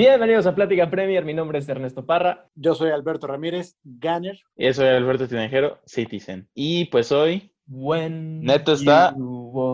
Bienvenidos 0.00 0.44
a 0.46 0.54
Plática 0.54 0.90
Premier, 0.90 1.24
mi 1.24 1.32
nombre 1.32 1.58
es 1.58 1.66
Ernesto 1.70 2.04
Parra. 2.04 2.50
Yo 2.54 2.74
soy 2.74 2.90
Alberto 2.90 3.26
Ramírez, 3.26 3.78
Gunner. 3.82 4.38
Y 4.54 4.66
yo 4.66 4.74
soy 4.74 4.88
Alberto 4.88 5.26
Tinajero, 5.26 5.78
Citizen. 5.86 6.46
Y 6.52 6.84
pues 6.90 7.10
hoy, 7.12 7.50
When 7.66 8.42
Neto 8.42 8.74
está 8.74 9.14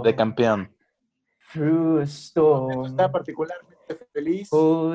de 0.04 0.14
campeón. 0.14 0.72
through 1.52 2.02
a 2.02 2.04
storm, 2.04 2.86
Está 2.86 3.11
particularmente 3.11 3.74
feliz. 4.12 4.48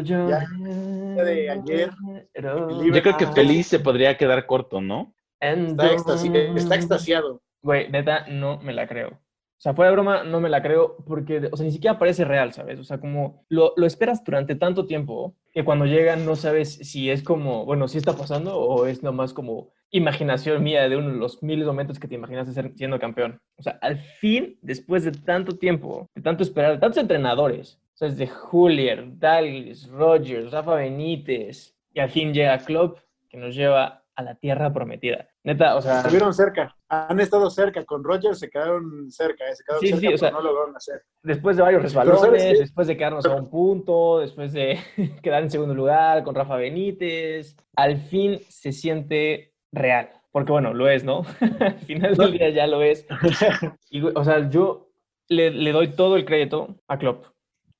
Ya, 0.06 0.30
ya 0.30 1.24
de 1.26 1.50
ayer, 1.50 1.90
Yo 2.34 3.02
creo 3.02 3.18
que 3.18 3.26
high 3.26 3.34
feliz 3.36 3.68
se 3.68 3.80
podría 3.80 4.16
quedar 4.16 4.46
corto, 4.46 4.80
¿no? 4.80 5.14
and 5.42 5.72
Está, 5.72 5.92
extasi- 5.92 6.56
está 6.58 6.76
extasiado. 6.76 7.42
Güey, 7.62 7.92
neta, 7.92 8.28
no 8.30 8.60
me 8.60 8.74
la 8.74 8.88
creo. 8.88 9.20
O 9.58 9.60
sea, 9.60 9.74
fuera 9.74 9.90
de 9.90 9.96
broma, 9.96 10.24
no 10.24 10.40
me 10.40 10.50
la 10.50 10.62
creo 10.62 10.98
porque, 11.08 11.50
o 11.52 11.58
sea, 11.58 11.66
ni 11.66 11.72
siquiera 11.72 11.98
parece 11.98 12.24
real, 12.26 12.54
¿sabes? 12.54 12.80
O 12.80 12.84
sea, 12.84 13.00
como 13.00 13.44
lo, 13.50 13.74
lo 13.76 13.88
esperas 13.88 14.24
durante 14.24 14.54
tanto 14.56 14.86
tiempo 14.86 15.36
que 15.52 15.66
cuando 15.66 15.86
llegan 15.86 16.26
no 16.28 16.36
sabes 16.36 16.76
si 16.76 17.10
es 17.10 17.24
como, 17.24 17.66
bueno, 17.66 17.88
si 17.88 17.98
está 17.98 18.14
pasando 18.14 18.56
o 18.56 18.86
es 18.86 19.02
nomás 19.02 19.34
como 19.34 19.70
imaginación 19.90 20.64
mía 20.64 20.88
de 20.88 20.96
uno 20.98 21.10
de 21.10 21.18
los 21.18 21.42
miles 21.42 21.66
de 21.66 21.72
momentos 21.72 21.98
que 21.98 22.08
te 22.08 22.16
imaginaste 22.16 22.54
ser- 22.54 22.74
siendo 22.76 23.00
campeón. 23.00 23.40
O 23.58 23.64
sea, 23.64 23.80
al 23.82 23.98
fin, 23.98 24.60
después 24.62 25.04
de 25.06 25.12
tanto 25.12 25.58
tiempo, 25.58 26.08
de 26.14 26.22
tanto 26.22 26.44
esperar, 26.44 26.74
de 26.74 26.78
tantos 26.80 27.02
entrenadores, 27.02 27.80
o 27.96 27.98
sea, 27.98 28.10
desde 28.10 28.28
Julier, 28.28 29.18
Dalglish, 29.18 29.88
Rogers, 29.90 30.52
Rafa 30.52 30.76
Benítez, 30.76 31.76
y 31.94 32.00
al 32.00 32.10
fin 32.12 32.32
llega 32.32 32.60
Klopp, 32.60 33.00
que 33.28 33.38
nos 33.38 33.56
lleva 33.56 34.04
a 34.16 34.22
la 34.24 34.36
tierra 34.36 34.72
prometida. 34.72 35.28
Neta, 35.48 35.78
o 35.78 35.82
sea... 35.82 36.00
Estuvieron 36.00 36.34
cerca. 36.34 36.76
Han 36.90 37.22
estado 37.22 37.50
cerca. 37.50 37.86
Con 37.86 38.04
Rogers 38.04 38.38
se 38.38 38.50
quedaron 38.50 39.10
cerca. 39.10 39.46
eh, 39.50 39.56
Se 39.56 39.64
quedaron 39.64 39.80
Sí, 39.82 39.88
cerca, 39.88 40.00
sí, 40.02 40.06
o 40.08 40.10
pero 40.10 40.18
sea, 40.18 40.32
no 40.32 40.42
lograron 40.42 40.76
hacer. 40.76 41.04
después 41.24 41.56
de 41.56 41.64
varios 41.64 41.80
Pero 41.80 41.90
¿sabes 41.94 42.10
resbalones, 42.20 42.60
después 42.60 42.88
de 42.88 42.98
quedarnos 42.98 43.26
a 43.26 43.36
un 43.36 43.50
punto, 43.50 44.20
después 44.20 44.52
de 44.52 44.78
quedar 45.24 45.44
en 45.44 45.50
segundo 45.50 45.74
lugar 45.74 46.24
con 46.26 46.36
Rafa 46.36 46.58
Benítez, 46.58 47.56
al 47.78 47.98
fin 47.98 48.40
se 48.50 48.74
siente 48.74 49.54
real. 49.72 50.10
Porque 50.34 50.52
bueno, 50.52 50.74
lo 50.74 50.90
es, 50.90 51.06
¿no? 51.06 51.24
al 51.62 51.80
final 51.80 52.16
del 52.16 52.32
día 52.34 52.50
ya 52.50 52.68
lo 52.68 52.82
es. 52.84 53.08
Y, 53.90 54.02
o 54.04 54.24
sea, 54.26 54.50
yo 54.50 54.90
le, 55.30 55.50
le 55.52 55.72
doy 55.72 55.88
todo 55.94 56.18
el 56.18 56.26
crédito 56.26 56.76
a 56.90 56.98
Klopp. 56.98 57.24
O 57.26 57.34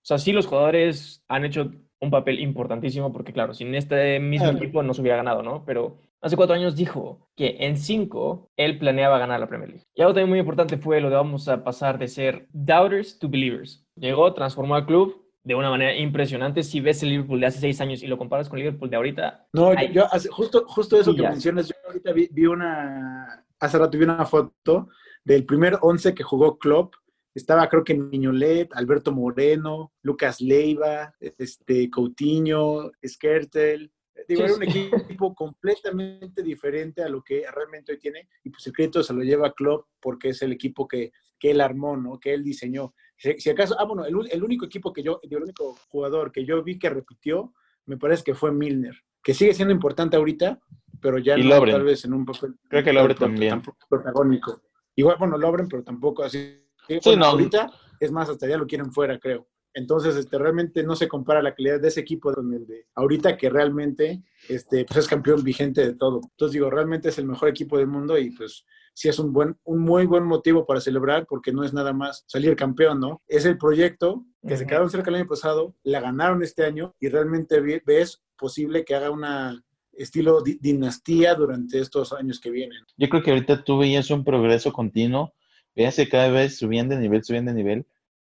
sea, 0.04 0.18
sí, 0.18 0.32
los 0.32 0.48
jugadores 0.48 1.22
han 1.28 1.44
hecho 1.44 1.70
un 2.00 2.12
papel 2.12 2.40
importantísimo 2.40 3.12
porque, 3.12 3.34
claro, 3.34 3.54
sin 3.54 3.76
este 3.76 4.22
mismo 4.22 4.48
equipo 4.52 4.84
no 4.84 4.94
se 4.94 5.02
hubiera 5.02 5.18
ganado, 5.18 5.44
¿no? 5.44 5.66
Pero 5.66 5.98
hace 6.22 6.36
cuatro 6.36 6.56
años 6.56 6.76
dijo 6.76 7.30
que 7.36 7.58
en 7.60 7.78
cinco 7.78 8.50
él 8.58 8.78
planeaba 8.80 9.20
ganar 9.20 9.40
la 9.40 9.48
Premier 9.48 9.70
League. 9.70 9.86
Y 9.96 10.02
algo 10.02 10.14
también 10.14 10.30
muy 10.30 10.40
importante 10.40 10.78
fue 10.78 11.02
lo 11.02 11.10
de 11.10 11.16
vamos 11.16 11.48
a 11.48 11.64
pasar 11.64 11.98
de 11.98 12.08
ser 12.08 12.48
doubters 12.52 13.20
to 13.20 13.30
believers. 13.30 13.86
Llegó, 13.96 14.34
transformó 14.34 14.76
al 14.76 14.86
club 14.86 15.28
de 15.44 15.56
una 15.56 15.70
manera 15.70 15.96
impresionante. 15.96 16.64
Si 16.64 16.82
ves 16.82 17.02
el 17.04 17.10
Liverpool 17.10 17.40
de 17.40 17.48
hace 17.48 17.60
seis 17.60 17.80
años 17.80 18.04
y 18.04 18.08
lo 18.08 18.18
comparas 18.18 18.50
con 18.50 18.60
el 18.60 18.66
Liverpool 18.66 18.90
de 18.90 18.96
ahorita, 18.98 19.48
No, 19.54 19.74
yo, 19.92 20.08
justo, 20.32 20.66
justo 20.68 21.00
eso 21.00 21.16
que 21.16 21.22
mencionas, 21.22 21.70
yo 21.70 21.76
ahorita 21.86 22.12
vi, 22.12 22.28
vi 22.32 22.46
una, 22.46 23.46
hace 23.60 23.78
rato 23.78 23.98
vi 23.98 24.04
una 24.04 24.26
foto 24.26 24.90
del 25.24 25.46
primer 25.46 25.78
once 25.82 26.14
que 26.14 26.24
jugó 26.24 26.58
Klopp. 26.58 26.96
Estaba 27.34 27.70
creo 27.70 27.84
que 27.84 27.94
Miñolet, 27.94 28.74
Alberto 28.74 29.12
Moreno, 29.12 29.94
Lucas 30.02 30.42
Leiva, 30.42 31.14
este, 31.20 31.90
Coutinho, 31.90 32.92
Skertel. 33.06 33.92
Digo, 34.28 34.42
Sí, 34.42 34.46
era 34.46 34.54
un 34.56 34.72
sí. 34.72 34.92
equipo 35.04 35.36
completamente 35.36 36.42
diferente 36.44 37.04
a 37.04 37.10
lo 37.10 37.22
que 37.24 37.44
realmente 37.54 37.92
hoy 37.92 38.00
tiene 38.00 38.28
y 38.44 38.50
pues 38.50 38.66
el 38.68 38.74
crédito 38.74 39.04
se 39.04 39.14
lo 39.14 39.22
lleva 39.22 39.54
Klopp 39.54 39.88
porque 40.00 40.30
es 40.30 40.42
el 40.42 40.52
equipo 40.52 40.88
que, 40.88 41.12
que 41.40 41.52
él 41.52 41.62
armó, 41.62 41.96
¿no? 41.98 42.20
Que 42.20 42.34
él 42.34 42.44
diseñó. 42.44 42.94
Si, 43.18 43.34
si 43.40 43.50
acaso, 43.50 43.76
ah, 43.80 43.86
bueno, 43.86 44.06
el, 44.06 44.16
el 44.32 44.44
único 44.44 44.66
equipo 44.66 44.92
que 44.94 45.04
yo, 45.04 45.20
el 45.24 45.42
único 45.44 45.76
jugador 45.90 46.32
que 46.32 46.46
yo 46.46 46.64
vi 46.64 46.78
que 46.80 46.90
repitió, 46.90 47.54
me 47.86 47.98
parece 47.98 48.24
que 48.24 48.36
fue 48.36 48.52
Milner, 48.52 48.96
que 49.24 49.34
sigue 49.34 49.54
siendo 49.54 49.74
importante 49.74 50.16
ahorita, 50.18 50.60
pero 51.02 51.18
ya 51.20 51.38
Y 51.38 51.44
no 51.48 51.64
tal 51.64 51.84
vez 51.84 52.04
en 52.06 52.14
un 52.14 52.26
papel 52.26 52.56
Creo 52.70 52.84
que 52.84 52.94
Lovren 52.94 53.18
tan- 53.18 53.30
también. 53.32 53.62
protagónico. 53.90 54.62
Igual, 54.96 55.18
bueno, 55.20 55.38
Lobren, 55.38 55.68
pero 55.68 55.84
tampoco 55.84 56.24
así. 56.24 56.64
Sí, 56.88 57.00
Bueno, 57.06 57.20
no. 57.22 57.26
ahorita, 57.28 57.70
es 58.00 58.12
más, 58.12 58.30
hasta 58.30 58.48
ya 58.48 58.58
lo 58.58 58.66
quieren 58.66 58.92
fuera, 58.92 59.20
creo. 59.20 59.48
Entonces, 59.74 60.16
este, 60.16 60.38
realmente 60.38 60.84
no 60.84 60.96
se 60.96 61.08
compara 61.08 61.42
la 61.42 61.54
calidad 61.54 61.80
de 61.80 61.90
ese 61.90 62.00
equipo 62.00 62.34
con 62.34 62.52
el 62.54 62.66
de 62.66 62.88
ahorita, 62.96 63.38
que 63.38 63.50
realmente 63.50 64.24
este, 64.50 64.86
pues 64.86 64.98
es 65.00 65.08
campeón 65.08 65.44
vigente 65.44 65.86
de 65.86 65.94
todo. 65.94 66.22
Entonces, 66.32 66.54
digo, 66.54 66.70
realmente 66.70 67.10
es 67.10 67.18
el 67.20 67.26
mejor 67.28 67.50
equipo 67.50 67.78
del 67.78 67.88
mundo 67.88 68.18
y 68.18 68.32
pues 68.32 68.66
sí 68.94 69.08
es 69.10 69.20
un, 69.20 69.32
buen, 69.32 69.56
un 69.66 69.80
muy 69.82 70.06
buen 70.08 70.24
motivo 70.24 70.66
para 70.66 70.82
celebrar 70.82 71.28
porque 71.28 71.52
no 71.52 71.64
es 71.64 71.74
nada 71.74 71.94
más 71.94 72.24
salir 72.28 72.56
campeón, 72.56 73.00
¿no? 73.00 73.22
Es 73.28 73.46
el 73.46 73.58
proyecto 73.58 74.26
que 74.48 74.56
se 74.58 74.64
Ujú. 74.64 74.70
quedaron 74.70 74.90
cerca 74.90 75.10
el 75.12 75.18
año 75.18 75.28
pasado, 75.28 75.76
la 75.84 76.00
ganaron 76.00 76.42
este 76.42 76.64
año 76.66 76.96
y 77.00 77.10
realmente 77.10 77.60
ve- 77.60 77.84
ves 77.86 78.24
posible 78.38 78.84
que 78.84 78.96
haga 78.96 79.12
una 79.12 79.64
estilo 79.94 80.42
di- 80.42 80.58
dinastía 80.62 81.36
durante 81.36 81.80
estos 81.80 82.14
años 82.14 82.40
que 82.40 82.50
vienen. 82.50 82.80
Yo 82.98 83.10
creo 83.10 83.22
que 83.22 83.32
ahorita 83.32 83.64
tú 83.64 83.78
veías 83.80 84.10
un 84.10 84.24
progreso 84.24 84.72
continuo, 84.74 85.34
veías 85.76 85.96
que 85.96 86.08
cada 86.10 86.30
vez 86.30 86.58
subían 86.58 86.88
de 86.90 86.98
nivel, 86.98 87.24
subían 87.24 87.46
de 87.46 87.54
nivel, 87.54 87.86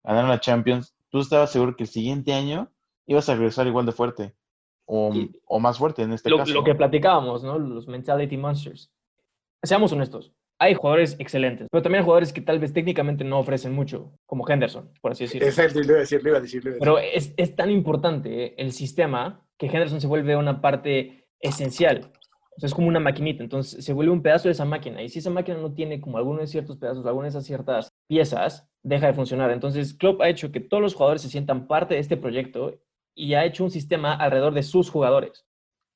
ganaron 0.03 0.29
la 0.29 0.39
Champions. 0.39 0.92
Tú 1.13 1.19
estabas 1.19 1.51
seguro 1.51 1.75
que 1.75 1.83
el 1.83 1.89
siguiente 1.89 2.33
año 2.33 2.71
ibas 3.05 3.29
a 3.29 3.35
regresar 3.35 3.67
igual 3.67 3.85
de 3.85 3.91
fuerte 3.91 4.33
o, 4.85 5.13
Y- 5.13 5.31
o 5.45 5.59
más 5.59 5.77
fuerte 5.77 6.01
en 6.01 6.11
este 6.11 6.27
lo, 6.31 6.37
caso. 6.39 6.51
lo 6.55 6.63
que 6.63 6.73
platicábamos, 6.73 7.43
¿no? 7.43 7.59
Los 7.59 7.87
mentality 7.87 8.35
monsters. 8.35 8.91
Seamos 9.61 9.91
honestos. 9.91 10.33
Hay 10.57 10.73
jugadores 10.73 11.15
excelentes, 11.19 11.67
pero 11.71 11.83
también 11.83 11.99
hay 11.99 12.05
jugadores 12.05 12.33
que 12.33 12.41
tal 12.41 12.57
vez 12.57 12.73
técnicamente 12.73 13.23
no 13.23 13.37
ofrecen 13.37 13.73
mucho, 13.73 14.11
como 14.25 14.49
Henderson, 14.49 14.89
por 15.01 15.11
así 15.11 15.25
decirlo. 15.25 15.47
Exacto, 15.47 15.79
le 15.81 15.85
iba 15.85 15.95
a 15.97 15.99
decir, 15.99 16.21
iba 16.25 16.37
a 16.37 16.41
decir, 16.41 16.63
le 16.63 16.69
iba 16.71 16.77
a 16.77 16.79
decir. 16.79 16.79
Pero 16.79 16.97
es, 16.97 17.33
es 17.37 17.55
tan 17.55 17.69
importante 17.69 18.45
eh, 18.45 18.55
el 18.57 18.71
sistema 18.71 19.45
que 19.57 19.67
Henderson 19.67 20.01
se 20.01 20.07
vuelve 20.07 20.35
una 20.35 20.61
parte 20.61 21.27
esencial. 21.39 22.11
O 22.57 22.59
sea, 22.59 22.67
es 22.67 22.73
como 22.73 22.87
una 22.87 22.99
maquinita, 22.99 23.43
entonces 23.43 23.85
se 23.85 23.93
vuelve 23.93 24.11
un 24.11 24.23
pedazo 24.23 24.47
de 24.47 24.53
esa 24.53 24.65
máquina. 24.65 25.03
Y 25.03 25.09
si 25.09 25.19
esa 25.19 25.29
máquina 25.29 25.57
no 25.59 25.73
tiene 25.73 26.01
como 26.01 26.17
algunos 26.17 26.41
de 26.41 26.47
ciertos 26.47 26.77
pedazos, 26.77 27.05
algunas 27.05 27.33
de 27.33 27.37
esas 27.39 27.45
ciertas 27.47 27.89
piezas, 28.07 28.67
deja 28.83 29.07
de 29.07 29.13
funcionar. 29.13 29.49
Entonces, 29.51 29.93
Klopp 29.93 30.21
ha 30.21 30.29
hecho 30.29 30.51
que 30.51 30.59
todos 30.59 30.83
los 30.83 30.93
jugadores 30.93 31.21
se 31.21 31.29
sientan 31.29 31.67
parte 31.67 31.95
de 31.95 32.01
este 32.01 32.17
proyecto 32.17 32.79
y 33.15 33.33
ha 33.33 33.45
hecho 33.45 33.63
un 33.63 33.71
sistema 33.71 34.13
alrededor 34.13 34.53
de 34.53 34.63
sus 34.63 34.89
jugadores. 34.89 35.45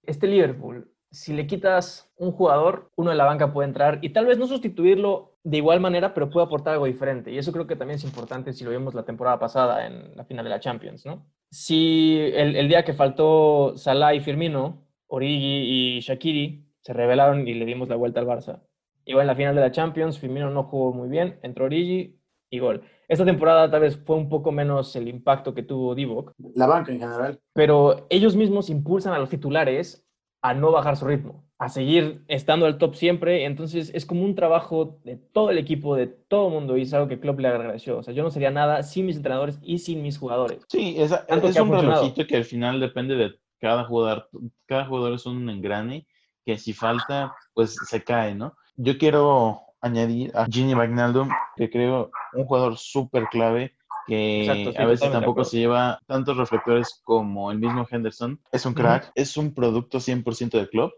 Este 0.03 0.27
Liverpool, 0.27 0.91
si 1.11 1.33
le 1.33 1.47
quitas 1.47 2.11
un 2.15 2.31
jugador, 2.31 2.91
uno 2.95 3.11
de 3.11 3.17
la 3.17 3.25
banca 3.25 3.53
puede 3.53 3.67
entrar 3.67 3.99
y 4.01 4.09
tal 4.09 4.25
vez 4.25 4.37
no 4.37 4.47
sustituirlo 4.47 5.37
de 5.43 5.57
igual 5.57 5.79
manera, 5.79 6.13
pero 6.13 6.29
puede 6.29 6.45
aportar 6.45 6.73
algo 6.73 6.85
diferente. 6.85 7.31
Y 7.31 7.37
eso 7.37 7.51
creo 7.51 7.67
que 7.67 7.75
también 7.75 7.97
es 7.97 8.03
importante 8.03 8.53
si 8.53 8.63
lo 8.63 8.71
vimos 8.71 8.93
la 8.93 9.05
temporada 9.05 9.39
pasada 9.39 9.85
en 9.85 10.15
la 10.15 10.25
final 10.25 10.43
de 10.43 10.49
la 10.49 10.59
Champions, 10.59 11.05
¿no? 11.05 11.25
Si 11.49 12.19
el, 12.33 12.67
día 12.67 12.83
que 12.83 12.93
faltó 12.93 13.77
Salah 13.77 14.13
y 14.13 14.19
Firmino, 14.19 14.85
Origi 15.07 15.97
y 15.97 15.99
Shakiri 16.01 16.65
se 16.81 16.93
rebelaron 16.93 17.47
y 17.47 17.53
le 17.53 17.65
dimos 17.65 17.87
la 17.87 17.95
vuelta 17.95 18.19
al 18.19 18.27
Barça. 18.27 18.61
Igual 19.05 19.23
en 19.23 19.27
la 19.27 19.35
final 19.35 19.55
de 19.55 19.61
la 19.61 19.71
Champions, 19.71 20.19
Firmino 20.19 20.49
no 20.49 20.63
jugó 20.63 20.91
muy 20.91 21.07
bien, 21.07 21.39
entró 21.41 21.65
Origi 21.65 22.16
y 22.49 22.59
gol. 22.59 22.81
Esta 23.07 23.25
temporada 23.25 23.69
tal 23.69 23.81
vez 23.81 23.97
fue 23.97 24.15
un 24.15 24.29
poco 24.29 24.51
menos 24.51 24.95
el 24.95 25.07
impacto 25.07 25.53
que 25.53 25.63
tuvo 25.63 25.95
Divock, 25.95 26.33
La 26.55 26.67
banca 26.67 26.91
en 26.91 26.99
general. 26.99 27.39
pero 27.53 28.05
ellos 28.09 28.35
mismos 28.35 28.69
impulsan 28.69 29.13
a 29.13 29.19
los 29.19 29.29
titulares 29.29 30.05
a 30.41 30.53
no 30.53 30.71
bajar 30.71 30.97
su 30.97 31.05
ritmo, 31.05 31.45
a 31.57 31.69
seguir 31.69 32.23
estando 32.27 32.65
al 32.65 32.77
top 32.77 32.95
siempre. 32.95 33.45
Entonces 33.45 33.91
es 33.93 34.05
como 34.05 34.23
un 34.23 34.35
trabajo 34.35 34.99
de 35.03 35.15
todo 35.15 35.49
el 35.49 35.57
equipo, 35.57 35.95
de 35.95 36.07
todo 36.07 36.47
el 36.47 36.53
mundo, 36.53 36.77
y 36.77 36.83
es 36.83 36.93
algo 36.93 37.07
que 37.07 37.19
Klopp 37.19 37.39
le 37.39 37.47
agradeció. 37.47 37.97
O 37.97 38.03
sea, 38.03 38.13
yo 38.13 38.23
no 38.23 38.29
sería 38.29 38.51
nada 38.51 38.83
sin 38.83 39.05
mis 39.05 39.17
entrenadores 39.17 39.59
y 39.61 39.79
sin 39.79 40.01
mis 40.01 40.17
jugadores. 40.17 40.59
Sí, 40.69 40.95
es, 40.97 41.09
Tanto 41.27 41.47
es 41.47 41.55
que 41.55 41.61
un 41.61 41.71
relojito 41.71 42.25
que 42.27 42.37
al 42.37 42.45
final 42.45 42.79
depende 42.79 43.15
de 43.15 43.31
cada 43.59 43.85
jugador. 43.85 44.29
Cada 44.65 44.85
jugador 44.85 45.13
es 45.13 45.25
un 45.25 45.49
engrane 45.49 46.07
que 46.45 46.57
si 46.57 46.71
falta, 46.73 47.35
pues 47.53 47.75
se 47.75 48.03
cae, 48.03 48.35
¿no? 48.35 48.53
Yo 48.75 48.97
quiero 48.97 49.59
añadir 49.81 50.31
a 50.35 50.45
Gini 50.45 50.73
Wijnaldum, 50.73 51.29
que 51.55 51.69
creo 51.69 52.11
un 52.33 52.45
jugador 52.45 52.77
súper 52.77 53.27
clave, 53.29 53.75
que 54.07 54.41
Exacto, 54.41 54.71
sí, 54.71 54.77
a 54.77 54.85
veces 54.85 55.11
tampoco 55.11 55.43
se 55.43 55.57
lleva 55.57 55.99
tantos 56.07 56.37
reflectores 56.37 57.01
como 57.03 57.51
el 57.51 57.59
mismo 57.59 57.85
Henderson. 57.89 58.39
Es 58.51 58.65
un 58.65 58.73
crack, 58.73 59.11
es 59.15 59.37
un 59.37 59.53
producto 59.53 59.99
100% 59.99 60.51
del 60.51 60.69
club 60.69 60.91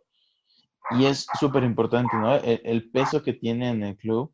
y 0.92 1.06
es 1.06 1.28
súper 1.40 1.64
importante, 1.64 2.16
¿no? 2.16 2.36
El, 2.36 2.62
el 2.64 2.90
peso 2.92 3.24
que 3.24 3.34
tiene 3.34 3.70
en 3.70 3.84
el 3.84 3.98
club 3.98 4.34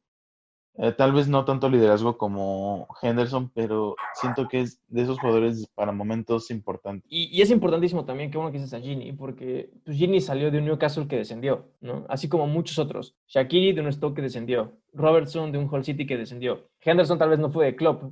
eh, 0.77 0.91
tal 0.91 1.13
vez 1.13 1.27
no 1.27 1.45
tanto 1.45 1.69
liderazgo 1.69 2.17
como 2.17 2.87
Henderson, 3.01 3.49
pero 3.53 3.95
siento 4.13 4.47
que 4.47 4.61
es 4.61 4.81
de 4.89 5.03
esos 5.03 5.19
jugadores 5.19 5.67
para 5.75 5.91
momentos 5.91 6.51
importantes. 6.51 7.05
Y, 7.09 7.25
y 7.37 7.41
es 7.41 7.49
importantísimo 7.51 8.03
también 8.05 8.29
que 8.31 8.37
uno 8.37 8.51
que 8.51 8.57
dices 8.57 8.73
a 8.73 8.81
Gini, 8.81 9.13
porque 9.13 9.69
pues, 9.85 9.97
Gini 9.97 10.19
salió 10.21 10.51
de 10.51 10.57
un 10.59 10.65
Newcastle 10.65 11.07
que 11.07 11.17
descendió, 11.17 11.65
¿no? 11.81 12.05
Así 12.09 12.27
como 12.27 12.47
muchos 12.47 12.77
otros. 12.79 13.15
Shakiri 13.27 13.73
de 13.73 13.81
un 13.81 13.91
Stoke 13.93 14.15
que 14.15 14.21
descendió. 14.21 14.73
Robertson 14.93 15.51
de 15.51 15.57
un 15.57 15.73
Hull 15.73 15.83
City 15.83 16.05
que 16.05 16.17
descendió. 16.17 16.67
Henderson 16.81 17.17
tal 17.17 17.29
vez 17.29 17.39
no 17.39 17.49
fue 17.51 17.65
de 17.65 17.75
Klopp. 17.75 18.03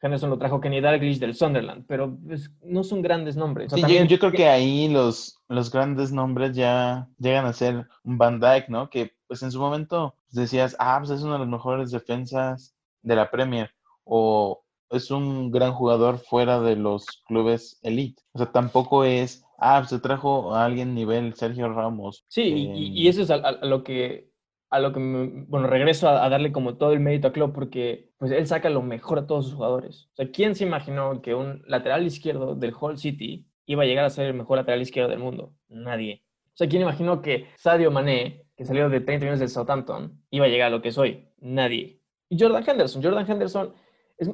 Henderson 0.00 0.30
lo 0.30 0.38
trajo 0.38 0.60
Kenny 0.60 0.80
Dalglish 0.80 1.18
del 1.18 1.34
Sunderland, 1.34 1.84
pero 1.88 2.16
pues, 2.24 2.52
no 2.62 2.84
son 2.84 3.02
grandes 3.02 3.36
nombres. 3.36 3.66
O 3.66 3.70
sea, 3.70 3.76
Sí, 3.76 3.80
yo, 3.82 3.86
también- 3.88 4.06
yo 4.08 4.18
creo 4.20 4.30
que 4.32 4.46
ahí 4.48 4.88
los, 4.88 5.40
los 5.48 5.72
grandes 5.72 6.12
nombres 6.12 6.54
ya 6.54 7.08
llegan 7.18 7.46
a 7.46 7.52
ser 7.52 7.86
un 8.04 8.16
Van 8.16 8.38
Dyke, 8.38 8.68
¿no? 8.68 8.88
Que 8.90 9.10
pues 9.26 9.42
en 9.42 9.50
su 9.50 9.58
momento 9.58 10.14
decías, 10.30 10.76
ah, 10.78 10.98
pues 10.98 11.10
es 11.10 11.22
una 11.22 11.34
de 11.34 11.40
las 11.40 11.48
mejores 11.48 11.90
defensas 11.90 12.74
de 13.02 13.16
la 13.16 13.30
Premier. 13.30 13.70
O 14.04 14.62
es 14.90 15.10
un 15.10 15.50
gran 15.50 15.72
jugador 15.72 16.18
fuera 16.18 16.60
de 16.60 16.76
los 16.76 17.06
clubes 17.26 17.78
elite. 17.82 18.22
O 18.32 18.38
sea, 18.38 18.50
tampoco 18.50 19.04
es, 19.04 19.44
ah, 19.58 19.84
se 19.84 19.98
trajo 19.98 20.54
a 20.54 20.64
alguien 20.64 20.94
nivel 20.94 21.34
Sergio 21.34 21.72
Ramos. 21.72 22.24
Sí, 22.28 22.70
y, 22.74 23.08
eso 23.08 23.22
es 23.22 23.30
a, 23.30 23.52
lo 23.64 23.84
que, 23.84 24.30
a 24.70 24.80
lo 24.80 24.92
que, 24.92 25.00
bueno, 25.48 25.66
regreso 25.66 26.08
a, 26.08 26.28
darle 26.28 26.52
como 26.52 26.76
todo 26.76 26.92
el 26.92 27.00
mérito 27.00 27.28
a 27.28 27.32
Klopp 27.32 27.54
porque 27.54 28.10
pues 28.18 28.32
él 28.32 28.46
saca 28.46 28.70
lo 28.70 28.82
mejor 28.82 29.18
a 29.18 29.26
todos 29.26 29.46
sus 29.46 29.54
jugadores. 29.54 30.08
O 30.12 30.16
sea, 30.16 30.30
¿quién 30.30 30.54
se 30.54 30.64
imaginó 30.64 31.20
que 31.20 31.34
un 31.34 31.62
lateral 31.66 32.06
izquierdo 32.06 32.54
del 32.54 32.74
Hull 32.78 32.98
City 32.98 33.46
iba 33.66 33.82
a 33.82 33.86
llegar 33.86 34.04
a 34.04 34.10
ser 34.10 34.26
el 34.26 34.34
mejor 34.34 34.56
lateral 34.58 34.82
izquierdo 34.82 35.10
del 35.10 35.20
mundo? 35.20 35.52
Nadie. 35.68 36.22
O 36.46 36.56
sea, 36.58 36.68
¿quién 36.68 36.82
imaginó 36.82 37.22
que 37.22 37.48
Sadio 37.56 37.90
Mané, 37.90 38.47
que 38.58 38.66
salió 38.66 38.90
de 38.90 39.00
30 39.00 39.24
millones 39.24 39.40
del 39.40 39.48
Southampton, 39.48 40.20
iba 40.30 40.44
a 40.44 40.48
llegar 40.48 40.66
a 40.66 40.70
lo 40.70 40.82
que 40.82 40.88
es 40.88 40.98
hoy? 40.98 41.28
Nadie. 41.38 42.02
Y 42.28 42.38
Jordan 42.38 42.64
Henderson, 42.66 43.02
Jordan 43.02 43.30
Henderson 43.30 43.72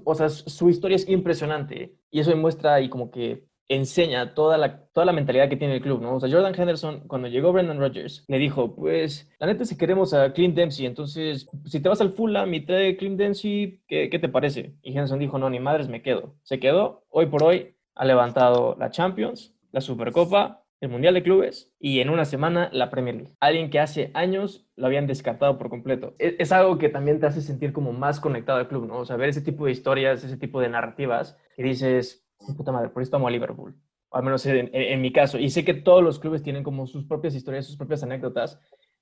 o 0.04 0.14
sea, 0.14 0.28
su 0.28 0.70
historia 0.70 0.96
es 0.96 1.08
impresionante 1.08 1.94
y 2.10 2.20
eso 2.20 2.30
demuestra 2.30 2.80
y 2.80 2.88
como 2.88 3.10
que 3.10 3.44
enseña 3.68 4.34
toda 4.34 4.58
la, 4.58 4.84
toda 4.92 5.06
la 5.06 5.12
mentalidad 5.12 5.48
que 5.48 5.56
tiene 5.56 5.74
el 5.74 5.80
club, 5.80 6.02
¿no? 6.02 6.16
O 6.16 6.20
sea, 6.20 6.30
Jordan 6.30 6.54
Henderson, 6.54 7.00
cuando 7.06 7.28
llegó 7.28 7.52
Brendan 7.52 7.78
Rodgers, 7.78 8.24
le 8.28 8.38
dijo, 8.38 8.74
pues, 8.74 9.30
la 9.38 9.46
neta 9.46 9.64
si 9.64 9.76
queremos 9.78 10.12
a 10.12 10.32
Clint 10.34 10.54
Dempsey, 10.54 10.84
entonces, 10.84 11.48
si 11.64 11.80
te 11.80 11.88
vas 11.88 12.00
al 12.02 12.12
Fulham 12.12 12.52
y 12.52 12.60
trae 12.60 12.96
Clint 12.96 13.18
Dempsey, 13.18 13.82
¿qué, 13.86 14.10
¿qué, 14.10 14.18
te 14.18 14.28
parece? 14.28 14.74
Y 14.82 14.90
Henderson 14.90 15.18
dijo, 15.18 15.38
no, 15.38 15.48
ni 15.48 15.60
madres, 15.60 15.88
me 15.88 16.02
quedo. 16.02 16.34
Se 16.42 16.60
quedó, 16.60 17.04
hoy 17.08 17.26
por 17.26 17.42
hoy, 17.42 17.76
ha 17.94 18.04
levantado 18.04 18.76
la 18.78 18.90
Champions, 18.90 19.54
la 19.72 19.80
Supercopa, 19.80 20.63
el 20.80 20.88
Mundial 20.88 21.14
de 21.14 21.22
Clubes 21.22 21.72
y 21.78 22.00
en 22.00 22.10
una 22.10 22.24
semana 22.24 22.68
la 22.72 22.90
Premier 22.90 23.14
League. 23.14 23.34
Alguien 23.40 23.70
que 23.70 23.80
hace 23.80 24.10
años 24.14 24.66
lo 24.76 24.86
habían 24.86 25.06
descartado 25.06 25.56
por 25.58 25.70
completo. 25.70 26.14
E, 26.18 26.36
es, 26.38 26.52
algo 26.52 26.78
que 26.78 26.88
también 26.88 27.20
te 27.20 27.26
hace 27.26 27.40
sentir 27.40 27.72
como 27.72 27.92
más 27.92 28.20
conectado 28.20 28.58
al 28.58 28.68
club, 28.68 28.86
¿no? 28.86 28.98
O 28.98 29.04
sea, 29.04 29.16
ver 29.16 29.28
ese 29.28 29.40
tipo 29.40 29.66
de 29.66 29.72
historias, 29.72 30.24
ese 30.24 30.36
tipo 30.36 30.60
de 30.60 30.68
narrativas 30.68 31.38
que 31.56 31.62
dices, 31.62 32.26
puta 32.56 32.72
madre, 32.72 32.90
por 32.90 33.02
esto 33.02 33.16
amo 33.16 33.28
a 33.28 33.30
Liverpool. 33.30 33.74
O 34.10 34.16
al 34.16 34.22
menos 34.22 34.44
en, 34.46 35.00
mi 35.00 35.12
caso. 35.12 35.38
Y 35.38 35.50
sé 35.50 35.64
que 35.64 35.74
todos 35.74 36.02
los 36.02 36.18
clubes 36.18 36.42
tienen 36.42 36.62
como 36.62 36.86
sus 36.86 37.04
propias 37.04 37.34
historias, 37.34 37.66
sus 37.66 37.76
propias 37.76 38.02
anécdotas 38.02 38.60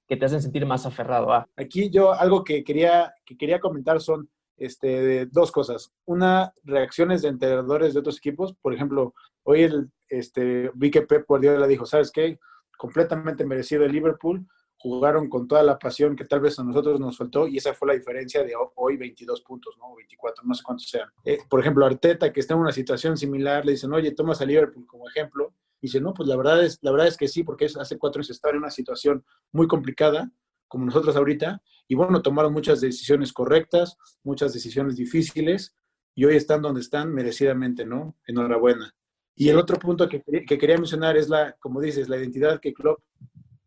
que 0.08 0.16
te 0.16 0.24
hacen 0.24 0.42
sentir 0.42 0.64
más 0.66 0.86
aferrado 0.86 1.32
a. 1.32 1.48
Aquí 1.56 1.90
yo 1.90 2.12
algo 2.12 2.44
que 2.44 2.64
quería, 2.64 3.12
que 3.24 3.36
quería 3.36 3.60
comentar 3.60 4.00
son 4.00 4.28
este, 4.56 5.26
dos 5.26 5.50
cosas. 5.50 5.92
Una, 6.04 6.52
reacciones 6.64 7.22
de 7.22 7.28
entrenadores 7.28 7.94
de 7.94 8.00
otros 8.00 8.18
equipos. 8.18 8.54
Por 8.60 8.74
ejemplo, 8.74 9.14
hoy 9.44 9.62
el, 9.62 9.90
este, 10.08 10.70
vi 10.74 10.90
que 10.90 11.02
Pep 11.02 11.26
Guardiola 11.26 11.66
dijo, 11.66 11.86
¿sabes 11.86 12.10
qué? 12.10 12.38
Completamente 12.76 13.44
merecido 13.44 13.84
el 13.84 13.92
Liverpool. 13.92 14.46
Jugaron 14.76 15.28
con 15.28 15.46
toda 15.46 15.62
la 15.62 15.78
pasión 15.78 16.16
que 16.16 16.24
tal 16.24 16.40
vez 16.40 16.58
a 16.58 16.64
nosotros 16.64 16.98
nos 16.98 17.16
faltó 17.16 17.46
y 17.46 17.56
esa 17.56 17.72
fue 17.72 17.88
la 17.88 17.94
diferencia 17.94 18.42
de 18.42 18.52
hoy 18.74 18.96
22 18.96 19.42
puntos, 19.42 19.76
¿no? 19.78 19.94
24, 19.94 20.44
no 20.44 20.54
sé 20.54 20.62
cuántos 20.64 20.88
sean. 20.88 21.08
Eh, 21.24 21.38
por 21.48 21.60
ejemplo, 21.60 21.86
Arteta, 21.86 22.32
que 22.32 22.40
está 22.40 22.54
en 22.54 22.60
una 22.60 22.72
situación 22.72 23.16
similar, 23.16 23.64
le 23.64 23.72
dicen, 23.72 23.92
oye, 23.92 24.10
tomas 24.10 24.40
a 24.40 24.44
Liverpool 24.44 24.84
como 24.86 25.08
ejemplo. 25.08 25.54
Y 25.80 25.86
dice, 25.86 26.00
no, 26.00 26.12
pues 26.14 26.28
la 26.28 26.36
verdad 26.36 26.64
es, 26.64 26.78
la 26.82 26.90
verdad 26.90 27.06
es 27.06 27.16
que 27.16 27.28
sí, 27.28 27.44
porque 27.44 27.66
hace 27.66 27.98
cuatro 27.98 28.20
años 28.20 28.30
estaba 28.30 28.52
en 28.52 28.58
una 28.58 28.70
situación 28.70 29.24
muy 29.52 29.68
complicada 29.68 30.30
como 30.72 30.86
nosotros 30.86 31.14
ahorita, 31.16 31.60
y 31.86 31.94
bueno, 31.94 32.22
tomaron 32.22 32.50
muchas 32.50 32.80
decisiones 32.80 33.30
correctas, 33.30 33.98
muchas 34.24 34.54
decisiones 34.54 34.96
difíciles, 34.96 35.76
y 36.14 36.24
hoy 36.24 36.34
están 36.36 36.62
donde 36.62 36.80
están 36.80 37.12
merecidamente, 37.12 37.84
¿no? 37.84 38.16
Enhorabuena. 38.26 38.94
Y 39.36 39.50
el 39.50 39.58
otro 39.58 39.78
punto 39.78 40.08
que, 40.08 40.22
que, 40.22 40.56
quería 40.56 40.78
mencionar 40.78 41.18
es 41.18 41.28
la, 41.28 41.54
como 41.60 41.78
dices, 41.78 42.08
la 42.08 42.16
identidad 42.16 42.58
que 42.58 42.72
Klopp 42.72 43.02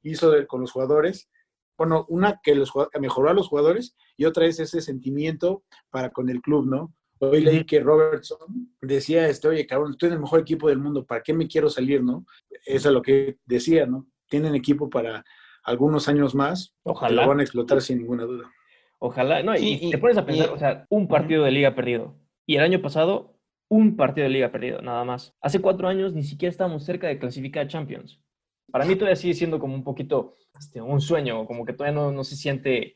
hizo 0.02 0.34
con 0.48 0.62
los 0.62 0.72
jugadores. 0.72 1.30
Bueno, 1.78 2.08
una 2.10 2.40
que 2.42 2.56
los, 2.56 2.72
mejoró 3.00 3.30
a 3.30 3.36
los 3.36 3.50
jugadores 3.50 3.96
y 4.18 4.26
otra 4.26 4.48
es 4.48 4.60
ese 4.60 4.82
sentimiento 4.82 5.64
para 5.92 6.10
con 6.10 6.28
el 6.30 6.42
club, 6.42 6.66
¿no? 6.66 6.96
Hoy 7.20 7.42
leí 7.42 7.66
que 7.66 7.82
Robertson 7.82 8.76
decía, 8.82 9.30
este, 9.30 9.48
oye, 9.48 9.68
cabrón, 9.68 9.92
estoy 9.92 10.08
en 10.08 10.14
el 10.14 10.22
mejor 10.22 10.40
equipo 10.40 10.70
del 10.70 10.80
mundo, 10.80 11.06
¿para 11.06 11.22
qué 11.22 11.36
me 11.36 11.48
quiero 11.48 11.70
salir, 11.70 12.04
no? 12.04 12.26
Eso 12.66 12.90
es 12.90 12.94
lo 12.96 13.04
que 13.04 13.38
decía, 13.46 13.86
¿no? 13.86 14.08
Tienen 14.28 14.56
equipo 14.56 14.90
para, 14.90 15.24
algunos 15.66 16.08
años 16.08 16.36
más, 16.36 16.76
Ojalá. 16.84 17.24
lo 17.24 17.28
van 17.28 17.40
a 17.40 17.44
explotar 17.44 17.82
sin 17.82 18.00
ninguna 18.00 18.24
duda. 18.24 18.52
Ojalá, 19.00 19.44
no, 19.44 19.56
y, 19.56 19.90
te 19.92 19.98
pones 19.98 20.18
a 20.18 20.26
pensar, 20.26 20.50
o 20.50 20.58
sea, 20.58 20.86
un 20.90 21.08
partido 21.08 21.44
de 21.44 21.52
liga 21.52 21.76
perdido. 21.76 22.16
Y 22.46 22.56
el 22.56 22.64
año 22.64 22.82
pasado, 22.82 23.38
un 23.68 23.98
partido 23.98 24.26
de 24.26 24.30
liga 24.30 24.52
perdido, 24.52 24.82
nada 24.82 25.04
más. 25.04 25.36
Hace 25.42 25.60
cuatro 25.60 25.88
años 25.88 26.14
ni 26.14 26.24
siquiera 26.24 26.52
estábamos 26.52 26.84
cerca 26.86 27.08
de 27.08 27.20
clasificar 27.20 27.66
a 27.66 27.68
Champions. 27.68 28.22
Para 28.72 28.86
mí 28.86 28.96
todavía 28.96 29.16
sigue 29.16 29.34
siendo 29.34 29.60
como 29.60 29.76
un 29.76 29.84
poquito 29.84 30.36
este, 30.58 30.82
un 30.82 31.02
sueño, 31.02 31.46
como 31.46 31.66
que 31.66 31.74
todavía 31.74 32.00
no, 32.00 32.12
no 32.12 32.24
se 32.24 32.36
siente 32.36 32.96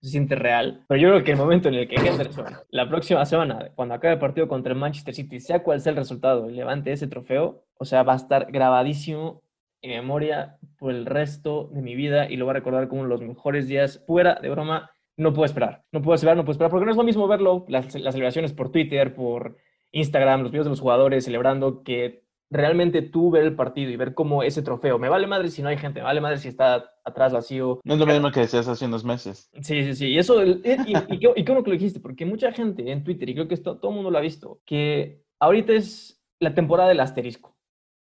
se 0.00 0.10
siente 0.10 0.34
real. 0.36 0.84
Pero 0.88 1.00
yo 1.00 1.08
creo 1.08 1.24
que 1.24 1.32
el 1.32 1.36
momento 1.36 1.68
en 1.68 1.74
el 1.74 1.88
que 1.88 1.96
Henderson, 1.96 2.46
la 2.70 2.88
próxima 2.88 3.24
semana, 3.26 3.70
cuando 3.74 3.94
acabe 3.94 4.14
el 4.14 4.20
partido 4.20 4.46
contra 4.48 4.72
el 4.72 4.78
Manchester 4.78 5.14
City, 5.14 5.40
sea 5.40 5.62
cual 5.62 5.80
sea 5.80 5.90
el 5.90 5.96
resultado, 5.96 6.48
levante 6.48 6.92
ese 6.92 7.08
trofeo, 7.08 7.64
o 7.78 7.84
sea, 7.84 8.02
va 8.02 8.12
a 8.12 8.16
estar 8.16 8.50
grabadísimo 8.52 9.42
en 9.82 9.90
memoria 9.90 10.58
por 10.78 10.92
el 10.92 11.06
resto 11.06 11.70
de 11.72 11.82
mi 11.82 11.94
vida 11.94 12.30
y 12.30 12.36
lo 12.36 12.44
voy 12.44 12.52
a 12.52 12.54
recordar 12.54 12.88
como 12.88 13.02
uno 13.02 13.10
de 13.10 13.20
los 13.20 13.28
mejores 13.28 13.68
días 13.68 14.02
fuera 14.06 14.38
de 14.40 14.48
broma. 14.50 14.90
No 15.16 15.32
puedo 15.32 15.46
esperar, 15.46 15.84
no 15.90 16.00
puedo 16.00 16.14
esperar, 16.14 16.36
no 16.36 16.44
puedo 16.44 16.52
esperar, 16.52 16.70
porque 16.70 16.84
no 16.84 16.92
es 16.92 16.96
lo 16.96 17.02
mismo 17.02 17.26
verlo, 17.26 17.64
las, 17.68 17.94
las 17.96 18.14
celebraciones 18.14 18.52
por 18.52 18.70
Twitter, 18.70 19.14
por 19.14 19.56
Instagram, 19.90 20.42
los 20.42 20.52
videos 20.52 20.66
de 20.66 20.70
los 20.70 20.80
jugadores 20.80 21.24
celebrando, 21.24 21.82
que 21.82 22.28
realmente 22.50 23.02
tú 23.02 23.30
ver 23.30 23.44
el 23.44 23.56
partido 23.56 23.90
y 23.90 23.96
ver 23.96 24.14
cómo 24.14 24.42
ese 24.42 24.62
trofeo, 24.62 24.98
me 24.98 25.08
vale 25.08 25.26
madre 25.26 25.48
si 25.48 25.62
no 25.62 25.68
hay 25.68 25.76
gente, 25.76 26.00
me 26.00 26.04
vale 26.04 26.20
madre 26.20 26.38
si 26.38 26.48
está 26.48 26.90
atrás 27.04 27.32
vacío. 27.32 27.80
No 27.84 27.94
es 27.94 28.00
lo 28.00 28.06
mismo 28.06 28.30
que 28.30 28.40
decías 28.40 28.68
hace 28.68 28.86
unos 28.86 29.04
meses. 29.04 29.50
Sí, 29.60 29.82
sí, 29.84 29.94
sí. 29.94 30.06
Y 30.08 30.18
eso, 30.18 30.44
y, 30.44 30.62
y, 30.64 30.94
y, 31.14 31.18
qué, 31.18 31.52
bueno 31.52 31.62
que 31.62 31.70
lo 31.70 31.76
dijiste, 31.76 32.00
porque 32.00 32.24
mucha 32.24 32.52
gente 32.52 32.90
en 32.90 33.04
Twitter, 33.04 33.28
y 33.28 33.34
creo 33.34 33.48
que 33.48 33.54
esto, 33.54 33.78
todo 33.78 33.90
el 33.90 33.96
mundo 33.96 34.10
lo 34.10 34.18
ha 34.18 34.22
visto, 34.22 34.60
que 34.64 35.24
ahorita 35.40 35.72
es 35.72 36.22
la 36.40 36.54
temporada 36.54 36.88
del 36.88 37.00
asterisco. 37.00 37.56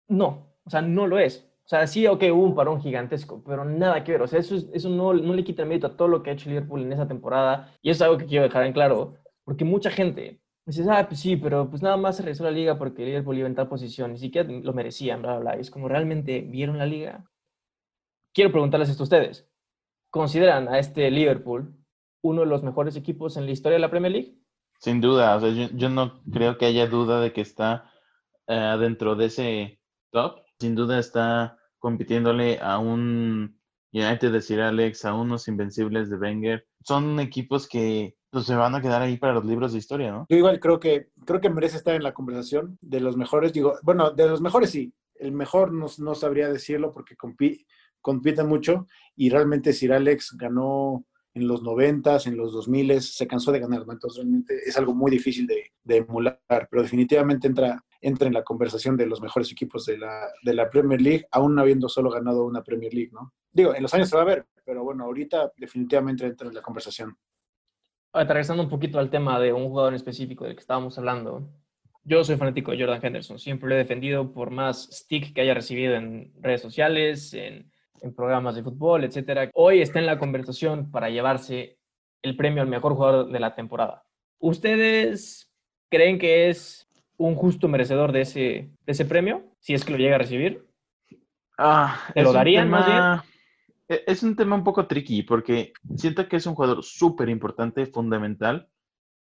No, 0.08 0.56
o 0.64 0.70
sea, 0.70 0.82
no 0.82 1.06
lo 1.06 1.18
es. 1.18 1.50
O 1.64 1.68
sea, 1.68 1.86
sí, 1.86 2.06
ok, 2.06 2.22
hubo 2.30 2.44
un 2.44 2.54
parón 2.54 2.80
gigantesco, 2.82 3.42
pero 3.42 3.64
nada 3.64 4.04
que 4.04 4.12
ver. 4.12 4.22
O 4.22 4.26
sea, 4.26 4.38
eso, 4.38 4.56
eso 4.72 4.90
no, 4.90 5.14
no 5.14 5.32
le 5.32 5.44
quita 5.44 5.62
el 5.62 5.68
mérito 5.68 5.86
a 5.86 5.96
todo 5.96 6.08
lo 6.08 6.22
que 6.22 6.30
ha 6.30 6.32
hecho 6.34 6.50
Liverpool 6.50 6.82
en 6.82 6.92
esa 6.92 7.08
temporada. 7.08 7.72
Y 7.80 7.88
eso 7.88 7.98
es 7.98 8.02
algo 8.02 8.18
que 8.18 8.26
quiero 8.26 8.44
dejar 8.44 8.64
en 8.64 8.74
claro, 8.74 9.14
porque 9.44 9.64
mucha 9.64 9.90
gente 9.90 10.42
dice, 10.66 10.84
ah, 10.90 11.06
pues 11.08 11.20
sí, 11.20 11.36
pero 11.36 11.70
pues 11.70 11.82
nada 11.82 11.96
más 11.96 12.16
se 12.16 12.22
regresó 12.22 12.44
la 12.44 12.50
liga 12.50 12.78
porque 12.78 13.04
Liverpool 13.04 13.38
iba 13.38 13.48
en 13.48 13.54
tal 13.54 13.68
posición, 13.68 14.12
ni 14.12 14.18
siquiera 14.18 14.50
lo 14.50 14.72
merecían, 14.74 15.22
bla, 15.22 15.38
bla, 15.38 15.52
bla. 15.52 15.60
es 15.60 15.70
como, 15.70 15.88
¿realmente 15.88 16.42
vieron 16.42 16.78
la 16.78 16.86
liga? 16.86 17.24
Quiero 18.34 18.50
preguntarles 18.50 18.90
esto 18.90 19.02
a 19.02 19.04
ustedes. 19.04 19.48
¿Consideran 20.10 20.68
a 20.68 20.78
este 20.78 21.10
Liverpool 21.10 21.74
uno 22.22 22.42
de 22.42 22.46
los 22.46 22.62
mejores 22.62 22.96
equipos 22.96 23.36
en 23.36 23.46
la 23.46 23.52
historia 23.52 23.76
de 23.76 23.80
la 23.80 23.90
Premier 23.90 24.12
League? 24.12 24.38
Sin 24.80 25.00
duda, 25.00 25.36
o 25.36 25.40
sea, 25.40 25.50
yo, 25.50 25.68
yo 25.74 25.88
no 25.88 26.22
creo 26.30 26.58
que 26.58 26.66
haya 26.66 26.86
duda 26.86 27.20
de 27.20 27.32
que 27.32 27.40
está 27.40 27.90
uh, 28.48 28.78
dentro 28.78 29.14
de 29.14 29.26
ese 29.26 29.80
top 30.10 30.43
sin 30.64 30.74
duda 30.74 30.98
está 30.98 31.58
compitiéndole 31.78 32.58
a 32.58 32.78
un 32.78 33.60
United 33.92 34.32
de 34.32 34.40
Sir 34.40 34.62
Alex, 34.62 35.04
a 35.04 35.12
unos 35.12 35.46
Invencibles 35.46 36.08
de 36.08 36.16
Wenger. 36.16 36.66
Son 36.82 37.20
equipos 37.20 37.68
que 37.68 38.16
pues, 38.30 38.46
se 38.46 38.54
van 38.54 38.74
a 38.74 38.80
quedar 38.80 39.02
ahí 39.02 39.18
para 39.18 39.34
los 39.34 39.44
libros 39.44 39.72
de 39.72 39.78
historia, 39.78 40.10
¿no? 40.10 40.26
Yo 40.30 40.38
igual 40.38 40.60
creo 40.60 40.80
que, 40.80 41.10
creo 41.26 41.42
que 41.42 41.50
merece 41.50 41.76
estar 41.76 41.94
en 41.94 42.02
la 42.02 42.14
conversación 42.14 42.78
de 42.80 43.00
los 43.00 43.14
mejores. 43.18 43.52
Digo, 43.52 43.74
bueno, 43.82 44.10
de 44.10 44.26
los 44.26 44.40
mejores 44.40 44.70
sí. 44.70 44.94
El 45.16 45.32
mejor 45.32 45.70
no, 45.70 45.86
no 45.98 46.14
sabría 46.14 46.48
decirlo 46.48 46.94
porque 46.94 47.14
compite, 47.14 47.66
compite 48.00 48.42
mucho 48.42 48.86
y 49.14 49.28
realmente 49.28 49.74
Sir 49.74 49.92
Alex 49.92 50.34
ganó 50.38 51.04
en 51.34 51.46
los 51.46 51.62
90, 51.62 52.20
en 52.24 52.38
los 52.38 52.54
2000, 52.54 53.02
se 53.02 53.26
cansó 53.26 53.52
de 53.52 53.60
ganar, 53.60 53.86
¿no? 53.86 53.92
Entonces 53.92 54.22
realmente 54.22 54.56
es 54.64 54.78
algo 54.78 54.94
muy 54.94 55.10
difícil 55.10 55.46
de, 55.46 55.72
de 55.82 55.98
emular, 55.98 56.40
pero 56.48 56.82
definitivamente 56.82 57.48
entra, 57.48 57.84
entra 58.04 58.26
en 58.26 58.34
la 58.34 58.44
conversación 58.44 58.96
de 58.96 59.06
los 59.06 59.22
mejores 59.22 59.50
equipos 59.50 59.86
de 59.86 59.96
la, 59.96 60.28
de 60.42 60.52
la 60.52 60.68
Premier 60.68 61.00
League, 61.00 61.26
aún 61.30 61.54
no 61.54 61.62
habiendo 61.62 61.88
solo 61.88 62.10
ganado 62.10 62.44
una 62.44 62.62
Premier 62.62 62.92
League, 62.92 63.10
¿no? 63.12 63.32
Digo, 63.50 63.74
en 63.74 63.82
los 63.82 63.94
años 63.94 64.10
se 64.10 64.16
va 64.16 64.22
a 64.22 64.26
ver, 64.26 64.46
pero 64.64 64.84
bueno, 64.84 65.04
ahorita 65.04 65.52
definitivamente 65.56 66.26
entra 66.26 66.48
en 66.48 66.54
la 66.54 66.60
conversación. 66.60 67.16
Regresando 68.12 68.62
un 68.62 68.68
poquito 68.68 68.98
al 68.98 69.10
tema 69.10 69.40
de 69.40 69.52
un 69.52 69.68
jugador 69.68 69.92
en 69.92 69.96
específico 69.96 70.44
del 70.44 70.54
que 70.54 70.60
estábamos 70.60 70.98
hablando, 70.98 71.48
yo 72.04 72.22
soy 72.22 72.36
fanático 72.36 72.70
de 72.70 72.80
Jordan 72.80 73.00
Henderson, 73.02 73.38
siempre 73.38 73.70
lo 73.70 73.74
he 73.74 73.78
defendido 73.78 74.32
por 74.32 74.50
más 74.50 74.88
stick 74.92 75.32
que 75.32 75.40
haya 75.40 75.54
recibido 75.54 75.94
en 75.94 76.32
redes 76.42 76.60
sociales, 76.60 77.32
en, 77.32 77.72
en 78.02 78.14
programas 78.14 78.54
de 78.54 78.62
fútbol, 78.62 79.04
etc. 79.04 79.50
Hoy 79.54 79.80
está 79.80 79.98
en 79.98 80.06
la 80.06 80.18
conversación 80.18 80.90
para 80.90 81.08
llevarse 81.08 81.78
el 82.20 82.36
premio 82.36 82.62
al 82.62 82.68
mejor 82.68 82.94
jugador 82.94 83.30
de 83.30 83.40
la 83.40 83.54
temporada. 83.54 84.04
¿Ustedes 84.38 85.50
creen 85.90 86.18
que 86.18 86.50
es 86.50 86.86
un 87.16 87.34
justo 87.34 87.68
merecedor 87.68 88.12
de 88.12 88.22
ese, 88.22 88.40
de 88.40 88.92
ese 88.92 89.04
premio, 89.04 89.44
si 89.60 89.74
es 89.74 89.84
que 89.84 89.92
lo 89.92 89.98
llega 89.98 90.16
a 90.16 90.18
recibir? 90.18 90.66
Ah, 91.58 92.00
¿Te 92.12 92.22
lo 92.22 92.32
darían 92.32 92.68
más 92.68 92.86
bien? 92.86 93.02
E, 93.88 94.04
es 94.06 94.22
un 94.22 94.36
tema 94.36 94.56
un 94.56 94.64
poco 94.64 94.86
tricky 94.86 95.22
porque 95.22 95.72
siento 95.96 96.28
que 96.28 96.36
es 96.36 96.46
un 96.46 96.54
jugador 96.54 96.82
súper 96.82 97.28
importante, 97.28 97.86
fundamental, 97.86 98.68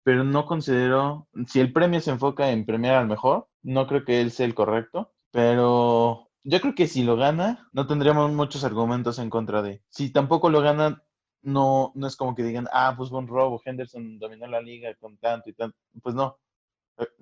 pero 0.02 0.24
no 0.24 0.46
considero, 0.46 1.28
si 1.46 1.60
el 1.60 1.72
premio 1.72 2.00
se 2.00 2.10
enfoca 2.10 2.50
en 2.50 2.64
premiar 2.64 2.96
al 2.96 3.08
mejor, 3.08 3.48
no 3.62 3.86
creo 3.86 4.04
que 4.04 4.20
él 4.20 4.30
sea 4.30 4.46
el 4.46 4.54
correcto, 4.54 5.12
pero 5.30 6.30
yo 6.42 6.60
creo 6.60 6.74
que 6.74 6.86
si 6.86 7.02
lo 7.02 7.16
gana, 7.16 7.68
no 7.72 7.86
tendríamos 7.86 8.32
muchos 8.32 8.64
argumentos 8.64 9.18
en 9.18 9.30
contra 9.30 9.62
de. 9.62 9.82
Si 9.90 10.10
tampoco 10.10 10.48
lo 10.48 10.62
gana, 10.62 11.02
no, 11.42 11.92
no 11.94 12.06
es 12.06 12.16
como 12.16 12.34
que 12.34 12.42
digan, 12.42 12.66
ah, 12.72 12.94
pues 12.96 13.10
un 13.10 13.28
robo, 13.28 13.60
Henderson 13.64 14.18
dominó 14.18 14.46
la 14.46 14.60
liga 14.60 14.94
con 14.94 15.18
tanto 15.18 15.50
y 15.50 15.52
tanto. 15.52 15.76
Pues 16.02 16.14
no, 16.14 16.38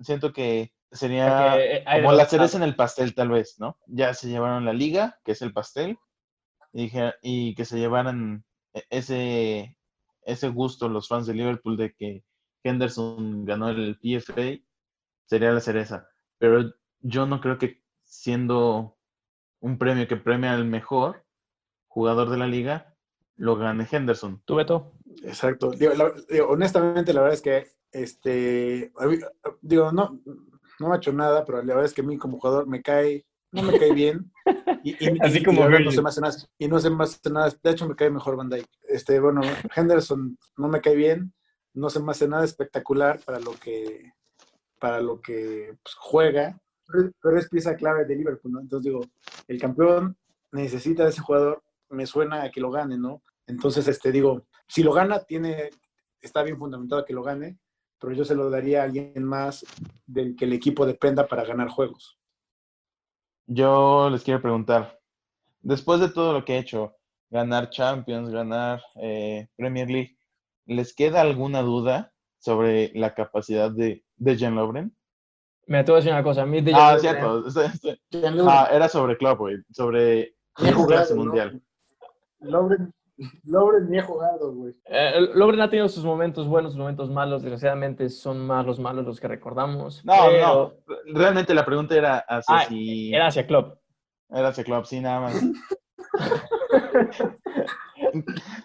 siento 0.01 0.33
que 0.33 0.73
sería 0.91 1.55
eh, 1.59 1.83
como 1.95 2.11
la 2.11 2.25
cereza 2.25 2.57
en 2.57 2.63
el 2.63 2.75
pastel, 2.75 3.13
tal 3.15 3.29
vez, 3.29 3.59
¿no? 3.59 3.77
Ya 3.87 4.13
se 4.13 4.27
llevaron 4.29 4.65
la 4.65 4.73
liga, 4.73 5.19
que 5.23 5.33
es 5.33 5.41
el 5.41 5.53
pastel, 5.53 5.97
y, 6.73 6.83
dije- 6.83 7.13
y 7.21 7.55
que 7.55 7.65
se 7.65 7.77
llevaran 7.77 8.43
e- 8.73 8.85
ese, 8.89 9.77
ese 10.23 10.49
gusto 10.49 10.89
los 10.89 11.07
fans 11.07 11.27
de 11.27 11.33
Liverpool 11.33 11.77
de 11.77 11.93
que 11.93 12.23
Henderson 12.63 13.45
ganó 13.45 13.69
el 13.69 13.97
PFA, 13.99 14.63
sería 15.25 15.51
la 15.51 15.59
cereza. 15.61 16.07
Pero 16.37 16.73
yo 17.01 17.25
no 17.25 17.39
creo 17.41 17.57
que 17.57 17.83
siendo 18.03 18.97
un 19.61 19.77
premio 19.77 20.07
que 20.07 20.17
premia 20.17 20.53
al 20.53 20.65
mejor 20.65 21.25
jugador 21.87 22.29
de 22.29 22.37
la 22.37 22.47
liga, 22.47 22.95
lo 23.35 23.55
gane 23.55 23.87
Henderson. 23.89 24.41
¿Tú, 24.45 24.55
Beto? 24.55 24.93
Exacto. 25.23 25.71
Digo, 25.71 25.93
la- 25.93 26.13
digo, 26.29 26.47
honestamente, 26.49 27.13
la 27.13 27.21
verdad 27.21 27.35
es 27.35 27.41
que, 27.41 27.67
este, 27.91 28.91
digo, 29.61 29.91
no, 29.91 30.19
no 30.79 30.87
me 30.87 30.93
ha 30.93 30.97
hecho 30.97 31.13
nada, 31.13 31.45
pero 31.45 31.59
la 31.59 31.73
verdad 31.73 31.85
es 31.85 31.93
que 31.93 32.01
a 32.01 32.05
mí 32.05 32.17
como 32.17 32.39
jugador 32.39 32.67
me 32.67 32.81
cae, 32.81 33.25
no 33.51 33.63
me 33.63 33.77
cae 33.77 33.93
bien. 33.93 34.31
Y, 34.81 34.91
y- 34.91 35.17
Así 35.19 35.39
y- 35.39 35.41
y 35.41 35.43
como 35.43 35.63
verdad 35.63 35.79
no 35.83 35.91
se 35.91 36.01
me 36.01 36.09
hace 36.09 36.21
nada, 36.21 36.33
y 36.57 36.67
no 36.69 36.79
se 36.79 36.89
me 36.89 37.03
hace 37.03 37.29
nada, 37.29 37.51
de 37.61 37.69
hecho 37.71 37.87
me 37.87 37.95
cae 37.95 38.09
mejor 38.09 38.37
Van 38.37 38.49
Dijk. 38.49 38.65
Este, 38.87 39.19
bueno, 39.19 39.41
Henderson 39.75 40.37
no 40.55 40.67
me 40.69 40.79
cae 40.79 40.95
bien, 40.95 41.33
no 41.73 41.89
se 41.89 41.99
me 41.99 42.11
hace 42.11 42.27
nada 42.29 42.45
espectacular 42.45 43.19
para 43.25 43.39
lo 43.41 43.51
que, 43.53 44.13
para 44.79 45.01
lo 45.01 45.19
que 45.19 45.75
pues, 45.83 45.95
juega, 45.95 46.57
pero, 46.87 47.11
pero 47.21 47.37
es 47.37 47.49
pieza 47.49 47.75
clave 47.75 48.05
de 48.05 48.15
Liverpool, 48.15 48.53
¿no? 48.53 48.61
Entonces 48.61 48.85
digo, 48.85 49.01
el 49.49 49.59
campeón 49.59 50.15
necesita 50.53 51.03
de 51.03 51.09
ese 51.09 51.21
jugador, 51.21 51.61
me 51.89 52.05
suena 52.05 52.43
a 52.43 52.51
que 52.51 52.61
lo 52.61 52.71
gane, 52.71 52.97
¿no? 52.97 53.21
Entonces, 53.47 53.85
este, 53.89 54.11
digo, 54.13 54.45
si 54.67 54.81
lo 54.81 54.93
gana, 54.93 55.19
tiene, 55.25 55.71
está 56.21 56.41
bien 56.41 56.57
fundamentado 56.57 57.03
que 57.03 57.13
lo 57.13 57.23
gane, 57.23 57.57
pero 57.99 58.13
yo 58.13 58.23
se 58.25 58.35
lo 58.35 58.49
daría 58.49 58.81
a 58.81 58.85
alguien 58.85 59.23
más 59.23 59.65
del 60.05 60.35
que 60.35 60.45
el 60.45 60.53
equipo 60.53 60.85
dependa 60.85 61.27
para 61.27 61.43
ganar 61.43 61.69
juegos. 61.69 62.17
Yo 63.47 64.09
les 64.09 64.23
quiero 64.23 64.41
preguntar, 64.41 64.99
después 65.61 65.99
de 65.99 66.09
todo 66.09 66.33
lo 66.33 66.45
que 66.45 66.55
he 66.55 66.59
hecho, 66.59 66.95
ganar 67.29 67.69
Champions, 67.69 68.29
ganar 68.29 68.81
eh, 69.01 69.47
Premier 69.55 69.89
League, 69.89 70.17
¿les 70.65 70.93
queda 70.93 71.21
alguna 71.21 71.61
duda 71.61 72.13
sobre 72.37 72.91
la 72.93 73.13
capacidad 73.13 73.71
de, 73.71 74.03
de 74.17 74.37
Jan 74.37 74.55
Lovren? 74.55 74.95
Me 75.65 75.83
te 75.83 75.91
voy 75.91 75.97
a 75.97 76.01
decir 76.01 76.13
una 76.13 76.23
cosa. 76.23 76.41
A 76.43 76.45
mí 76.45 76.61
de 76.61 76.71
Ah, 76.73 76.97
cierto. 76.99 77.43
Ah, 78.47 78.69
era 78.71 78.89
sobre 78.89 79.17
Klopp, 79.17 79.39
güey. 79.39 79.57
Sobre 79.71 80.35
el 80.57 81.15
mundial. 81.15 81.61
Lovren, 82.39 82.93
Lovren 83.43 83.89
ni 83.89 83.97
he 83.97 84.01
jugado, 84.01 84.53
güey. 84.53 84.73
Eh, 84.85 85.13
Lovren 85.33 85.61
ha 85.61 85.69
tenido 85.69 85.89
sus 85.89 86.03
momentos 86.05 86.47
buenos, 86.47 86.71
sus 86.73 86.79
momentos 86.79 87.09
malos. 87.09 87.41
Desgraciadamente 87.41 88.09
son 88.09 88.39
más 88.45 88.65
los 88.65 88.79
malos 88.79 89.05
los 89.05 89.19
que 89.19 89.27
recordamos. 89.27 90.03
No, 90.05 90.13
pero 90.29 90.47
no. 90.47 91.19
Realmente 91.19 91.53
la 91.53 91.65
pregunta 91.65 91.95
era 91.95 92.19
hacia 92.19 92.55
Ah, 92.55 92.65
si 92.67 93.13
Era 93.13 93.27
hacia 93.27 93.45
Klopp. 93.45 93.77
era 94.29 94.47
hacia 94.49 94.63
Klopp, 94.63 94.85
sí, 94.85 94.99
nada 95.01 95.19
más. 95.21 95.43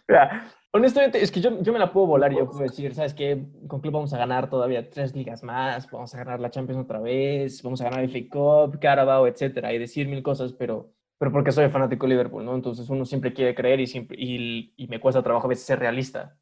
Mira, 0.08 0.44
honestamente, 0.72 1.22
es 1.22 1.30
que 1.30 1.40
yo, 1.40 1.60
yo 1.60 1.72
me 1.72 1.78
la 1.78 1.92
puedo 1.92 2.06
volar 2.06 2.32
y 2.32 2.36
yo 2.36 2.46
puedo 2.46 2.60
decir, 2.60 2.94
¿sabes 2.94 3.14
qué? 3.14 3.44
Con 3.68 3.80
Club 3.80 3.94
vamos 3.94 4.12
a 4.14 4.18
ganar 4.18 4.48
todavía 4.48 4.88
tres 4.90 5.14
ligas 5.14 5.42
más, 5.42 5.90
vamos 5.90 6.14
a 6.14 6.18
ganar 6.18 6.40
la 6.40 6.50
Champions 6.50 6.82
otra 6.82 7.00
vez, 7.00 7.62
vamos 7.62 7.80
a 7.80 7.84
ganar 7.84 8.00
el 8.04 8.10
FA 8.10 8.28
Cup, 8.30 8.78
Carabao, 8.80 9.26
etcétera, 9.26 9.72
y 9.72 9.78
decir 9.78 10.08
mil 10.08 10.22
cosas, 10.22 10.52
pero, 10.52 10.90
pero 11.24 11.32
porque 11.32 11.52
soy 11.52 11.70
fanático 11.70 12.04
de 12.04 12.10
Liverpool, 12.10 12.44
¿no? 12.44 12.54
Entonces 12.54 12.86
uno 12.90 13.06
siempre 13.06 13.32
quiere 13.32 13.54
creer 13.54 13.80
y, 13.80 13.86
siempre, 13.86 14.14
y, 14.20 14.74
y 14.76 14.88
me 14.88 15.00
cuesta 15.00 15.22
trabajo 15.22 15.46
a 15.46 15.48
veces 15.48 15.64
ser 15.64 15.78
realista. 15.78 16.36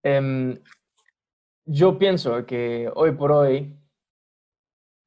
Em, 0.00 0.56
yo 1.64 1.98
pienso 1.98 2.46
que 2.46 2.88
hoy 2.94 3.10
por 3.16 3.32
hoy, 3.32 3.76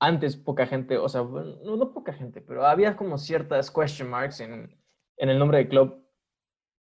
antes 0.02 0.36
poca 0.36 0.68
gente, 0.68 0.98
o 0.98 1.08
sea, 1.08 1.22
no, 1.22 1.78
no 1.78 1.94
poca 1.94 2.12
gente, 2.12 2.42
pero 2.42 2.66
había 2.66 2.98
como 2.98 3.18
ciertas 3.18 3.72
question 3.72 4.10
marks 4.10 4.42
en, 4.42 4.78
en 5.16 5.30
el 5.30 5.40
nombre 5.40 5.60
de 5.60 5.70
club 5.70 6.06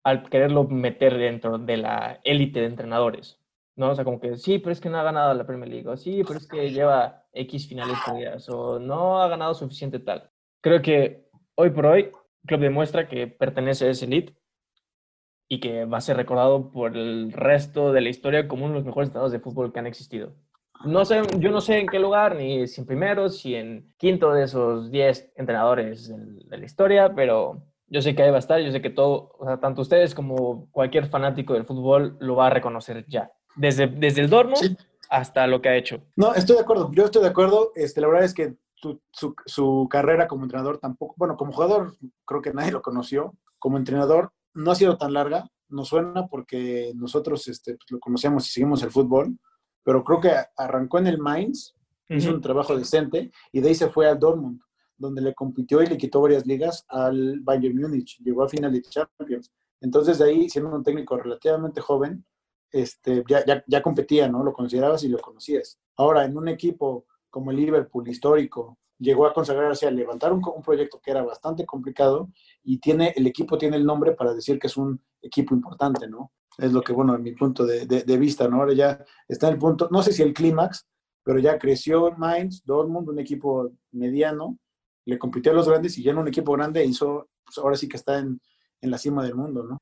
al 0.05 0.29
quererlo 0.29 0.65
meter 0.65 1.17
dentro 1.17 1.57
de 1.57 1.79
la 1.79 2.21
élite 2.23 2.61
de 2.61 2.67
entrenadores, 2.67 3.41
¿no? 3.77 3.93
O 3.93 3.95
sea, 3.95 4.05
como 4.05 4.21
que 4.21 4.37
sí, 4.37 4.59
pero 4.59 4.73
es 4.73 4.81
que 4.83 4.91
no 4.91 4.99
ha 4.99 5.05
ganado 5.05 5.33
la 5.33 5.47
Premier 5.47 5.71
League, 5.71 5.89
o 5.89 5.97
sí, 5.97 6.23
pero 6.23 6.39
es 6.39 6.47
que 6.47 6.71
lleva 6.71 7.25
X 7.33 7.67
finales 7.67 7.97
perdidas, 8.05 8.47
o 8.51 8.79
no 8.79 9.23
ha 9.23 9.29
ganado 9.29 9.55
suficiente 9.55 10.01
tal. 10.01 10.31
Creo 10.61 10.83
que 10.83 11.31
hoy 11.57 11.71
por 11.71 11.87
hoy, 11.87 12.13
Club 12.47 12.61
demuestra 12.61 13.09
que 13.09 13.27
pertenece 13.27 13.87
a 13.87 13.91
ese 13.91 14.05
elite 14.07 14.37
y 15.49 15.61
que 15.61 15.85
va 15.85 15.99
a 15.99 16.01
ser 16.01 16.17
recordado 16.17 16.71
por 16.71 16.97
el 16.97 17.33
resto 17.33 17.93
de 17.93 18.01
la 18.01 18.09
historia 18.09 18.49
como 18.49 18.65
uno 18.65 18.75
de 18.75 18.81
los 18.81 18.87
mejores 18.87 19.09
entrenadores 19.09 19.33
de 19.33 19.41
fútbol 19.41 19.73
que 19.73 19.79
han 19.79 19.87
existido. 19.87 20.33
No 20.85 21.05
sé, 21.05 21.23
yo 21.39 21.51
no 21.51 21.61
sé 21.61 21.79
en 21.79 21.87
qué 21.87 21.99
lugar, 21.99 22.37
ni 22.37 22.67
si 22.67 22.81
en 22.81 22.87
primero, 22.87 23.29
si 23.31 23.55
en 23.55 23.95
quinto 23.97 24.33
de 24.33 24.45
esos 24.45 24.91
10 24.91 25.33
entrenadores 25.37 26.09
de 26.49 26.59
la 26.59 26.65
historia, 26.65 27.15
pero 27.15 27.63
yo 27.87 28.03
sé 28.03 28.15
que 28.15 28.23
ahí 28.23 28.31
va 28.31 28.37
a 28.37 28.41
estar, 28.41 28.61
yo 28.61 28.71
sé 28.73 28.83
que 28.83 28.91
todo, 28.91 29.33
o 29.39 29.47
sea, 29.47 29.59
tanto 29.59 29.83
ustedes 29.83 30.15
como 30.15 30.69
cualquier 30.73 31.07
fanático 31.07 31.55
del 31.55 31.65
fútbol 31.65 32.17
lo 32.21 32.37
va 32.37 32.49
a 32.49 32.51
reconocer 32.51 33.07
ya. 33.09 33.31
Desde, 33.55 33.87
desde 33.87 34.21
el 34.23 34.31
Sí. 34.57 34.77
hasta 35.09 35.47
lo 35.47 35.63
que 35.63 35.71
ha 35.71 35.77
hecho. 35.77 36.03
No, 36.15 36.35
estoy 36.35 36.57
de 36.57 36.63
acuerdo. 36.63 36.91
Yo 36.93 37.05
estoy 37.07 37.23
de 37.23 37.29
acuerdo. 37.29 37.73
Este, 37.75 38.01
la 38.03 38.09
verdad 38.09 38.25
es 38.25 38.35
que 38.35 38.55
su, 38.77 39.01
su- 39.11 39.35
su 39.47 39.89
carrera 39.91 40.29
como 40.29 40.45
entrenador 40.45 40.79
tampoco, 40.79 41.15
bueno, 41.19 41.37
como 41.37 41.53
jugador 41.53 41.97
creo 42.25 42.41
que 42.43 42.53
nadie 42.55 42.73
lo 42.73 42.83
conoció. 42.83 43.35
Como 43.59 43.77
entrenador 43.79 44.33
no 44.55 44.71
ha 44.71 44.75
sido 44.75 44.97
tan 44.97 45.13
larga. 45.13 45.51
Nos 45.69 45.89
suena 45.89 46.29
porque 46.29 46.93
nosotros 46.95 47.49
este, 47.49 47.73
pues, 47.75 47.91
lo 47.91 47.99
conocemos 47.99 48.47
y 48.47 48.51
seguimos 48.51 48.83
el 48.85 48.91
fútbol, 48.93 49.37
pero 49.83 50.05
creo 50.05 50.21
que 50.21 50.33
arrancó 50.57 50.99
en 50.99 51.09
el 51.09 51.19
Mainz, 51.19 51.75
hizo 52.09 52.31
un 52.31 52.41
trabajo 52.41 52.77
decente 52.77 53.33
y 53.51 53.61
de 53.61 53.69
ahí 53.69 53.75
se 53.75 53.89
fue 53.91 54.07
al 54.09 54.19
Dortmund, 54.21 54.61
donde 54.97 55.21
le 55.23 55.35
compitió 55.35 55.83
y 55.83 55.87
le 55.87 55.97
quitó 55.99 56.21
varias 56.21 56.47
ligas 56.47 56.85
al 56.89 57.41
Bayern 57.41 57.77
Múnich. 57.77 58.19
Llegó 58.23 58.45
a 58.45 58.49
final 58.49 58.73
de 58.73 58.83
Champions. 58.83 59.51
Entonces 59.81 60.19
de 60.19 60.25
ahí, 60.27 60.49
siendo 60.49 60.75
un 60.75 60.85
técnico 60.85 61.17
relativamente 61.17 61.81
joven, 61.81 62.25
este, 62.71 63.25
ya, 63.29 63.45
ya, 63.45 63.65
ya 63.67 63.83
competía, 63.83 64.29
¿no? 64.29 64.45
Lo 64.45 64.53
considerabas 64.53 65.03
y 65.03 65.09
lo 65.09 65.19
conocías. 65.19 65.81
Ahora, 65.97 66.25
en 66.25 66.37
un 66.37 66.47
equipo 66.49 67.07
como 67.37 67.51
el 67.51 67.59
Liverpool, 67.59 68.09
histórico, 68.09 68.79
llegó 68.99 69.27
a 69.27 69.35
consagrarse 69.35 69.87
a 69.87 69.91
levantar 69.91 70.33
un, 70.33 70.41
proyecto 70.65 70.99
que 71.03 71.11
era 71.11 71.23
bastante 71.23 71.67
complicado 71.67 72.31
y 72.65 72.79
tiene, 72.79 73.13
el 73.15 73.27
equipo 73.27 73.59
tiene 73.59 73.77
el 73.77 73.85
nombre 73.85 74.13
para 74.13 74.33
decir 74.33 74.59
que 74.59 74.69
es 74.69 74.77
un 74.79 74.99
equipo 75.21 75.55
importante, 75.55 76.09
¿no? 76.09 76.33
Es 76.57 76.73
lo 76.73 76.81
que, 76.81 76.95
bueno, 76.95 77.15
en 77.15 77.23
mi 77.23 77.33
punto 77.33 77.67
de, 77.67 78.19
vista, 78.19 78.49
¿no? 78.49 78.61
Ahora 78.61 78.73
ya 78.73 79.05
está 79.29 79.49
en 79.49 79.53
el 79.53 79.59
punto, 79.59 79.87
no 79.91 80.03
sé 80.03 80.15
si 80.15 80.23
el 80.23 80.33
clímax, 80.33 80.87
pero 81.23 81.39
ya 81.39 81.59
creció 81.59 82.11
Mainz, 82.13 82.65
Dortmund, 82.65 83.11
un 83.11 83.19
equipo 83.19 83.71
mediano, 83.93 84.57
le 85.05 85.19
compitió 85.19 85.53
a 85.53 85.57
los 85.57 85.69
grandes 85.69 85.99
y 85.99 86.05
ya 86.05 86.13
en 86.13 86.19
un 86.19 86.29
equipo 86.29 86.53
grande 86.53 86.87
hizo, 86.87 87.29
pues 87.45 87.59
ahora 87.59 87.77
sí 87.77 87.87
que 87.87 87.99
está 87.99 88.19
en 88.19 88.41
la 88.81 88.97
cima 88.97 89.23
del 89.23 89.35
mundo, 89.35 89.63
¿no? 89.63 89.77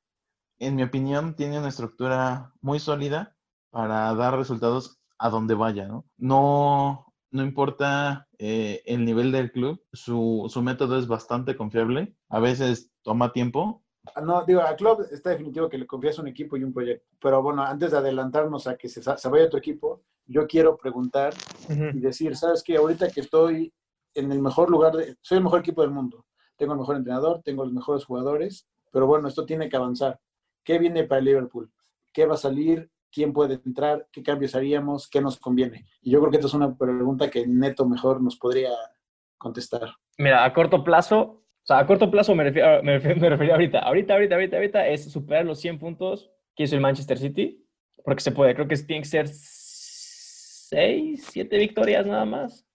En 0.59 0.75
mi 0.75 0.83
opinión, 0.83 1.37
tiene 1.37 1.61
una 1.61 1.69
estructura 1.69 2.53
muy 2.61 2.81
sólida 2.81 3.37
para 3.71 4.13
dar 4.17 4.37
resultados 4.37 4.99
a 5.19 5.29
donde 5.29 5.55
vaya, 5.55 5.87
¿no? 5.87 6.05
No, 6.17 7.13
no 7.35 7.43
importa 7.43 8.29
eh, 8.38 8.83
el 8.87 9.05
nivel 9.05 9.33
del 9.33 9.50
club, 9.50 9.83
su, 9.93 10.47
su 10.49 10.62
método 10.62 10.99
es 10.99 11.09
bastante 11.09 11.57
confiable. 11.57 12.14
A 12.29 12.38
veces 12.38 12.93
toma 13.03 13.33
tiempo, 13.33 13.85
Ah, 14.14 14.21
No, 14.21 14.45
digo, 14.45 14.61
a 14.61 14.76
Club 14.76 15.07
está 15.11 15.31
definitivo 15.31 15.69
que 15.69 15.79
le 15.79 15.87
confías 15.87 16.19
un 16.19 16.29
equipo 16.29 16.57
y 16.57 16.64
un 16.64 16.73
proyecto. 16.73 17.07
Pero 17.21 17.43
bueno, 17.43 17.62
antes 17.62 17.91
de 17.91 17.97
adelantarnos 17.99 18.67
a 18.67 18.76
que 18.76 18.88
se, 18.88 19.03
se 19.03 19.29
vaya 19.29 19.47
otro 19.47 19.59
equipo, 19.59 20.03
yo 20.26 20.47
quiero 20.47 20.76
preguntar 20.76 21.33
y 21.69 22.00
decir, 22.00 22.37
¿sabes 22.37 22.62
qué? 22.62 22.76
Ahorita 22.76 23.09
que 23.11 23.21
estoy 23.21 23.73
en 24.14 24.31
el 24.31 24.41
mejor 24.41 24.71
lugar, 24.71 24.95
de, 24.95 25.17
soy 25.23 25.38
el 25.38 25.45
mejor 25.45 25.61
equipo 25.61 25.83
del 25.83 25.91
mundo. 25.91 26.26
Tengo 26.57 26.75
el 26.75 26.79
mejor 26.79 26.97
entrenador, 26.97 27.43
tengo 27.43 27.64
los 27.64 27.73
mejores 27.73 28.05
jugadores, 28.05 28.67
pero 28.93 29.07
bueno, 29.07 29.26
esto 29.26 29.45
tiene 29.45 29.69
que 29.69 29.76
avanzar. 29.76 30.21
¿Qué 30.62 30.79
viene 30.79 31.05
para 31.05 31.19
el 31.19 31.25
Liverpool? 31.25 31.73
¿Qué 32.12 32.26
va 32.26 32.35
a 32.35 32.38
salir? 32.38 32.91
¿Quién 33.14 33.33
puede 33.33 33.61
entrar? 33.64 34.09
¿Qué 34.11 34.23
cambios 34.25 34.56
haríamos? 34.56 35.09
¿Qué 35.09 35.21
nos 35.21 35.38
conviene? 35.38 35.87
Y 36.02 36.11
yo 36.11 36.18
creo 36.18 36.30
que 36.33 36.38
esta 36.38 36.49
es 36.49 36.54
una 36.54 36.76
pregunta 36.76 37.30
que 37.30 37.47
Neto 37.47 37.87
mejor 37.87 38.21
nos 38.21 38.37
podría 38.37 38.71
contestar. 39.38 39.94
Mira, 40.18 40.44
a 40.44 40.52
corto 40.52 40.83
plazo, 40.83 41.21
o 41.21 41.42
sea, 41.62 41.78
a 41.78 41.87
corto 41.87 42.11
plazo 42.11 42.35
me 42.35 42.42
refiero, 42.44 42.83
me 42.83 42.94
refiero, 42.94 43.21
me 43.21 43.28
refería 43.30 43.54
ahorita, 43.54 43.78
ahorita, 43.78 44.14
ahorita, 44.14 44.35
ahorita, 44.35 44.56
ahorita, 44.56 44.88
es 44.88 45.12
superar 45.12 45.44
los 45.44 45.61
100 45.61 45.78
puntos 45.78 46.33
que 46.56 46.64
hizo 46.64 46.75
el 46.75 46.80
Manchester 46.80 47.18
City, 47.18 47.64
porque 48.04 48.21
se 48.23 48.33
puede, 48.33 48.52
creo 48.54 48.66
que 48.66 48.76
tiene 48.78 49.02
que 49.02 49.09
ser 49.09 49.28
6, 49.28 51.25
7 51.30 51.56
victorias 51.59 52.04
nada 52.06 52.25
más. 52.25 52.66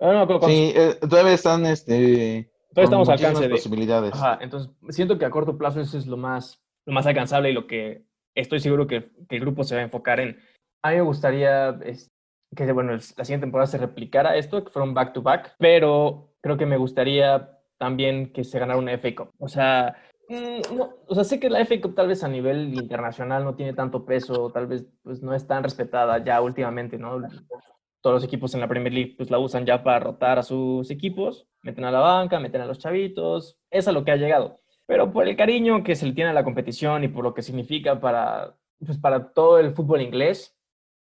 Ah, 0.00 0.06
No, 0.06 0.12
no, 0.12 0.18
me 0.18 0.22
acuerdo 0.24 0.40
cuántos- 0.40 0.58
Sí, 0.58 0.72
eh, 0.76 0.94
todavía 1.08 1.32
están, 1.34 1.66
este, 1.66 2.50
todavía 2.74 2.84
estamos 2.84 3.08
al 3.08 3.14
alcance 3.14 3.42
de... 3.44 3.48
posibilidades. 3.50 4.12
Ajá, 4.14 4.38
entonces 4.40 4.70
siento 4.88 5.18
que 5.18 5.24
a 5.24 5.30
corto 5.30 5.56
plazo 5.56 5.80
eso 5.80 5.96
es 5.96 6.06
lo 6.06 6.16
más, 6.16 6.60
lo 6.84 6.92
más 6.92 7.06
alcanzable 7.06 7.50
y 7.50 7.54
lo 7.54 7.66
que 7.66 8.04
estoy 8.34 8.60
seguro 8.60 8.86
que, 8.86 9.10
el 9.28 9.40
grupo 9.40 9.64
se 9.64 9.74
va 9.74 9.80
a 9.80 9.84
enfocar 9.84 10.20
en. 10.20 10.38
A 10.82 10.90
mí 10.90 10.96
me 10.96 11.02
gustaría 11.02 11.70
es, 11.84 12.10
que 12.54 12.70
bueno, 12.72 12.92
la 12.92 13.00
siguiente 13.00 13.44
temporada 13.44 13.66
se 13.66 13.78
replicara 13.78 14.36
esto, 14.36 14.64
que 14.64 14.70
fuera 14.70 14.86
un 14.86 14.94
back-to-back, 14.94 15.56
pero 15.58 16.34
creo 16.40 16.56
que 16.56 16.66
me 16.66 16.76
gustaría 16.76 17.58
también 17.78 18.32
que 18.32 18.44
se 18.44 18.58
ganara 18.58 18.78
una 18.78 18.92
FA 18.98 19.14
Cup. 19.14 19.30
O 19.38 19.48
sea, 19.48 19.96
mm, 20.28 20.76
no, 20.76 20.94
o 21.06 21.14
sea, 21.14 21.24
sé 21.24 21.40
que 21.40 21.50
la 21.50 21.64
FA 21.64 21.80
Cup 21.80 21.94
tal 21.94 22.08
vez 22.08 22.22
a 22.22 22.28
nivel 22.28 22.74
internacional 22.74 23.44
no 23.44 23.54
tiene 23.54 23.72
tanto 23.72 24.04
peso, 24.04 24.50
tal 24.50 24.66
vez 24.66 24.86
pues, 25.02 25.22
no 25.22 25.34
es 25.34 25.46
tan 25.46 25.62
respetada 25.62 26.22
ya 26.22 26.40
últimamente, 26.40 26.98
¿no? 26.98 27.20
todos 28.00 28.16
los 28.16 28.24
equipos 28.24 28.52
en 28.52 28.60
la 28.60 28.68
Premier 28.68 28.92
League 28.92 29.14
pues 29.16 29.30
la 29.30 29.38
usan 29.38 29.64
ya 29.64 29.82
para 29.82 29.98
rotar 29.98 30.38
a 30.38 30.42
sus 30.42 30.90
equipos, 30.90 31.46
meten 31.62 31.86
a 31.86 31.90
la 31.90 32.00
banca, 32.00 32.38
meten 32.38 32.60
a 32.60 32.66
los 32.66 32.78
chavitos, 32.78 33.56
es 33.70 33.88
a 33.88 33.92
lo 33.92 34.04
que 34.04 34.10
ha 34.10 34.16
llegado. 34.16 34.60
Pero 34.86 35.12
por 35.12 35.28
el 35.28 35.36
cariño 35.36 35.82
que 35.82 35.96
se 35.96 36.06
le 36.06 36.12
tiene 36.12 36.30
a 36.30 36.34
la 36.34 36.44
competición 36.44 37.04
y 37.04 37.08
por 37.08 37.24
lo 37.24 37.34
que 37.34 37.42
significa 37.42 38.00
para, 38.00 38.56
pues 38.84 38.98
para 38.98 39.32
todo 39.32 39.58
el 39.58 39.72
fútbol 39.72 40.02
inglés, 40.02 40.54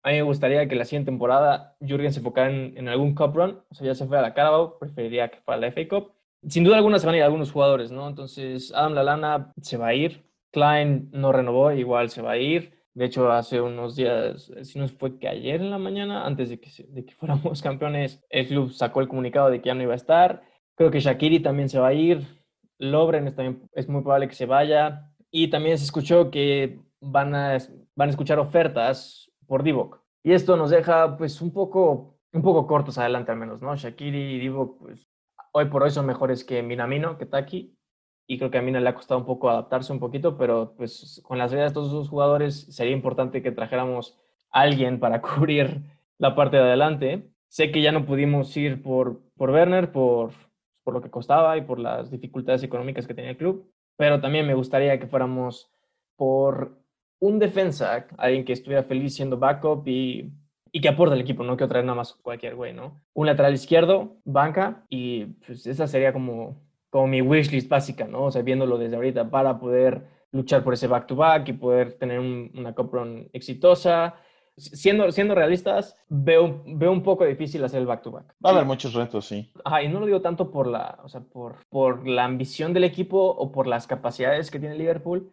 a 0.04 0.10
mí 0.10 0.16
me 0.16 0.22
gustaría 0.22 0.68
que 0.68 0.76
la 0.76 0.86
siguiente 0.86 1.12
temporada 1.12 1.76
Jürgen 1.82 2.14
se 2.14 2.20
enfocara 2.20 2.50
en, 2.50 2.88
algún 2.88 3.14
Cup 3.14 3.36
Run, 3.36 3.62
o 3.70 3.76
sea, 3.76 3.88
ya 3.88 3.96
se 3.96 4.06
fue 4.08 4.18
a 4.18 4.22
la 4.22 4.34
Carabao, 4.34 4.80
preferiría 4.80 5.30
que 5.30 5.42
fuera 5.42 5.60
la 5.60 5.72
FA 5.72 5.88
Cup. 5.88 6.14
Sin 6.48 6.64
duda 6.64 6.78
alguna 6.78 7.00
se 7.00 7.06
van 7.06 7.16
a 7.16 7.18
ir 7.18 7.24
algunos 7.24 7.52
jugadores, 7.52 7.92
¿no? 7.92 8.08
Entonces, 8.08 8.72
Adam 8.74 8.94
Lalana 8.94 9.52
se 9.62 9.78
va 9.78 9.88
a 9.88 9.94
ir, 9.94 10.24
Klein 10.52 11.10
no 11.12 11.32
renovó, 11.32 11.72
igual 11.72 12.10
se 12.10 12.22
va 12.22 12.32
a 12.32 12.38
ir. 12.38 12.74
De 12.94 13.06
hecho, 13.06 13.32
hace 13.32 13.60
unos 13.62 13.96
días, 13.96 14.52
si 14.64 14.80
no 14.80 14.88
fue 14.88 15.20
que 15.20 15.28
ayer 15.28 15.62
en 15.62 15.72
la 15.72 15.78
mañana, 15.78 16.26
antes 16.26 16.50
de 16.50 16.60
que, 16.60 16.70
de 16.88 17.06
que 17.06 17.14
fuéramos 17.16 17.62
campeones, 17.62 18.24
el 18.30 18.48
club 18.48 18.72
sacó 18.72 19.02
el 19.02 19.08
comunicado 19.08 19.50
de 19.50 19.62
que 19.62 19.68
ya 19.68 19.76
no 19.76 19.84
iba 19.84 19.94
a 19.94 19.98
estar. 19.98 20.42
Creo 20.76 20.90
que 20.90 21.00
Shakiri 21.00 21.42
también 21.42 21.70
se 21.70 21.80
va 21.80 21.90
a 21.90 21.94
ir. 21.94 22.26
Lobren 22.80 23.34
también 23.36 23.70
es 23.74 23.88
muy 23.88 24.02
probable 24.02 24.28
que 24.28 24.36
se 24.36 24.46
vaya. 24.46 25.12
Y 25.32 25.50
también 25.50 25.78
se 25.78 25.86
escuchó 25.86 26.32
que 26.32 26.80
van 27.00 27.36
a, 27.36 27.58
van 27.96 28.10
a 28.10 28.12
escuchar 28.12 28.40
ofertas 28.40 29.32
por 29.46 29.64
Divock. 29.64 30.02
Y 30.24 30.34
esto 30.34 30.58
nos 30.58 30.70
deja 30.70 31.18
pues 31.18 31.42
un 31.42 31.52
poco, 31.52 32.20
un 32.34 32.42
poco 32.42 32.68
cortos 32.68 32.98
adelante 32.98 33.32
al 33.32 33.38
menos, 33.38 33.62
¿no? 33.62 33.76
Shakiri 33.76 34.36
y 34.36 34.40
Divock 34.40 34.80
pues 34.80 35.08
hoy 35.54 35.66
por 35.66 35.84
hoy 35.84 35.92
son 35.92 36.06
mejores 36.06 36.44
que 36.44 36.62
Minamino, 36.64 37.18
que 37.18 37.26
Taki 37.26 37.78
y 38.28 38.38
creo 38.38 38.52
que 38.52 38.58
a 38.58 38.62
mí 38.62 38.72
le 38.72 38.88
ha 38.88 38.94
costado 38.94 39.20
un 39.20 39.26
poco 39.26 39.50
adaptarse 39.50 39.94
un 39.94 40.00
poquito, 40.00 40.38
pero 40.38 40.74
pues 40.76 41.22
con 41.24 41.38
las 41.38 41.52
ideas 41.54 41.74
de 41.74 41.80
estos 41.80 41.92
dos 41.92 42.10
jugadores 42.10 42.68
sería 42.76 42.94
importante 42.94 43.42
que 43.42 43.52
trajéramos 43.52 44.18
a 44.52 44.62
alguien 44.62 45.00
para 45.00 45.22
cubrir 45.22 45.82
la 46.18 46.36
parte 46.36 46.58
de 46.58 46.64
adelante. 46.64 47.30
Sé 47.48 47.72
que 47.72 47.82
ya 47.82 47.94
no 47.94 48.06
pudimos 48.06 48.56
ir 48.58 48.84
por, 48.84 49.22
por 49.38 49.52
Werner, 49.52 49.92
por, 49.94 50.32
por 50.88 50.94
lo 50.94 51.02
que 51.02 51.10
costaba 51.10 51.58
y 51.58 51.64
por 51.64 51.80
las 51.80 52.10
dificultades 52.10 52.64
económicas 52.64 53.06
que 53.06 53.14
tenía 53.14 53.32
el 53.32 53.38
club, 53.38 53.70
pero 53.98 54.22
también 54.22 54.48
me 54.48 54.54
gustaría 54.54 54.98
que 54.98 55.06
fuéramos 55.06 55.70
por 56.16 56.78
un 57.20 57.40
defensa, 57.40 58.08
alguien 58.18 58.46
que 58.46 58.54
estuviera 58.54 58.84
feliz 58.84 59.14
siendo 59.14 59.38
backup 59.38 59.86
y, 59.86 60.32
y 60.72 60.80
que 60.80 60.88
aporte 60.88 61.14
al 61.14 61.20
equipo, 61.20 61.44
no 61.44 61.58
que 61.58 61.68
traer 61.68 61.84
nada 61.84 61.98
más 61.98 62.14
cualquier 62.14 62.56
güey, 62.56 62.72
¿no? 62.72 63.02
Un 63.14 63.26
lateral 63.26 63.54
izquierdo, 63.54 64.16
banca, 64.24 64.86
y 64.88 65.26
pues 65.46 65.68
esa 65.68 65.88
sería 65.88 66.14
como 66.14 66.56
como 66.90 67.08
mi 67.08 67.22
wishlist 67.22 67.68
básica, 67.68 68.08
¿no? 68.08 68.24
O 68.24 68.32
sea, 68.32 68.44
viéndolo 68.44 68.78
desde 68.78 68.96
ahorita 68.96 69.30
para 69.30 69.60
poder 69.60 70.08
luchar 70.32 70.64
por 70.64 70.74
ese 70.74 70.88
back-to-back 70.88 71.50
y 71.50 71.54
poder 71.54 71.98
tener 71.98 72.22
una 72.22 72.74
Cup 72.74 72.96
exitosa. 73.34 74.16
Siendo, 74.58 75.12
siendo 75.12 75.36
realistas, 75.36 75.96
veo, 76.10 76.64
veo 76.66 76.92
un 76.92 77.04
poco 77.04 77.26
difícil 77.26 77.64
hacer 77.64 77.80
el 77.80 77.86
back-to-back. 77.86 78.36
Va 78.44 78.50
a 78.50 78.54
haber 78.54 78.66
muchos 78.66 78.94
retos, 78.96 79.28
sí. 79.28 79.52
Ajá, 79.64 79.84
y 79.84 79.88
no 79.88 80.00
lo 80.00 80.08
digo 80.08 80.22
tanto 80.22 80.50
por 80.50 80.66
la, 80.66 81.00
o 81.04 81.10
sea, 81.10 81.22
por, 81.22 81.58
por 81.70 82.08
la 82.08 82.26
ambición 82.26 82.74
del 82.74 82.84
equipo 82.84 83.20
o 83.20 83.52
por 83.52 83.68
las 83.68 83.86
capacidades 83.86 84.50
que 84.50 84.60
tiene 84.60 84.76
Liverpool, 84.76 85.32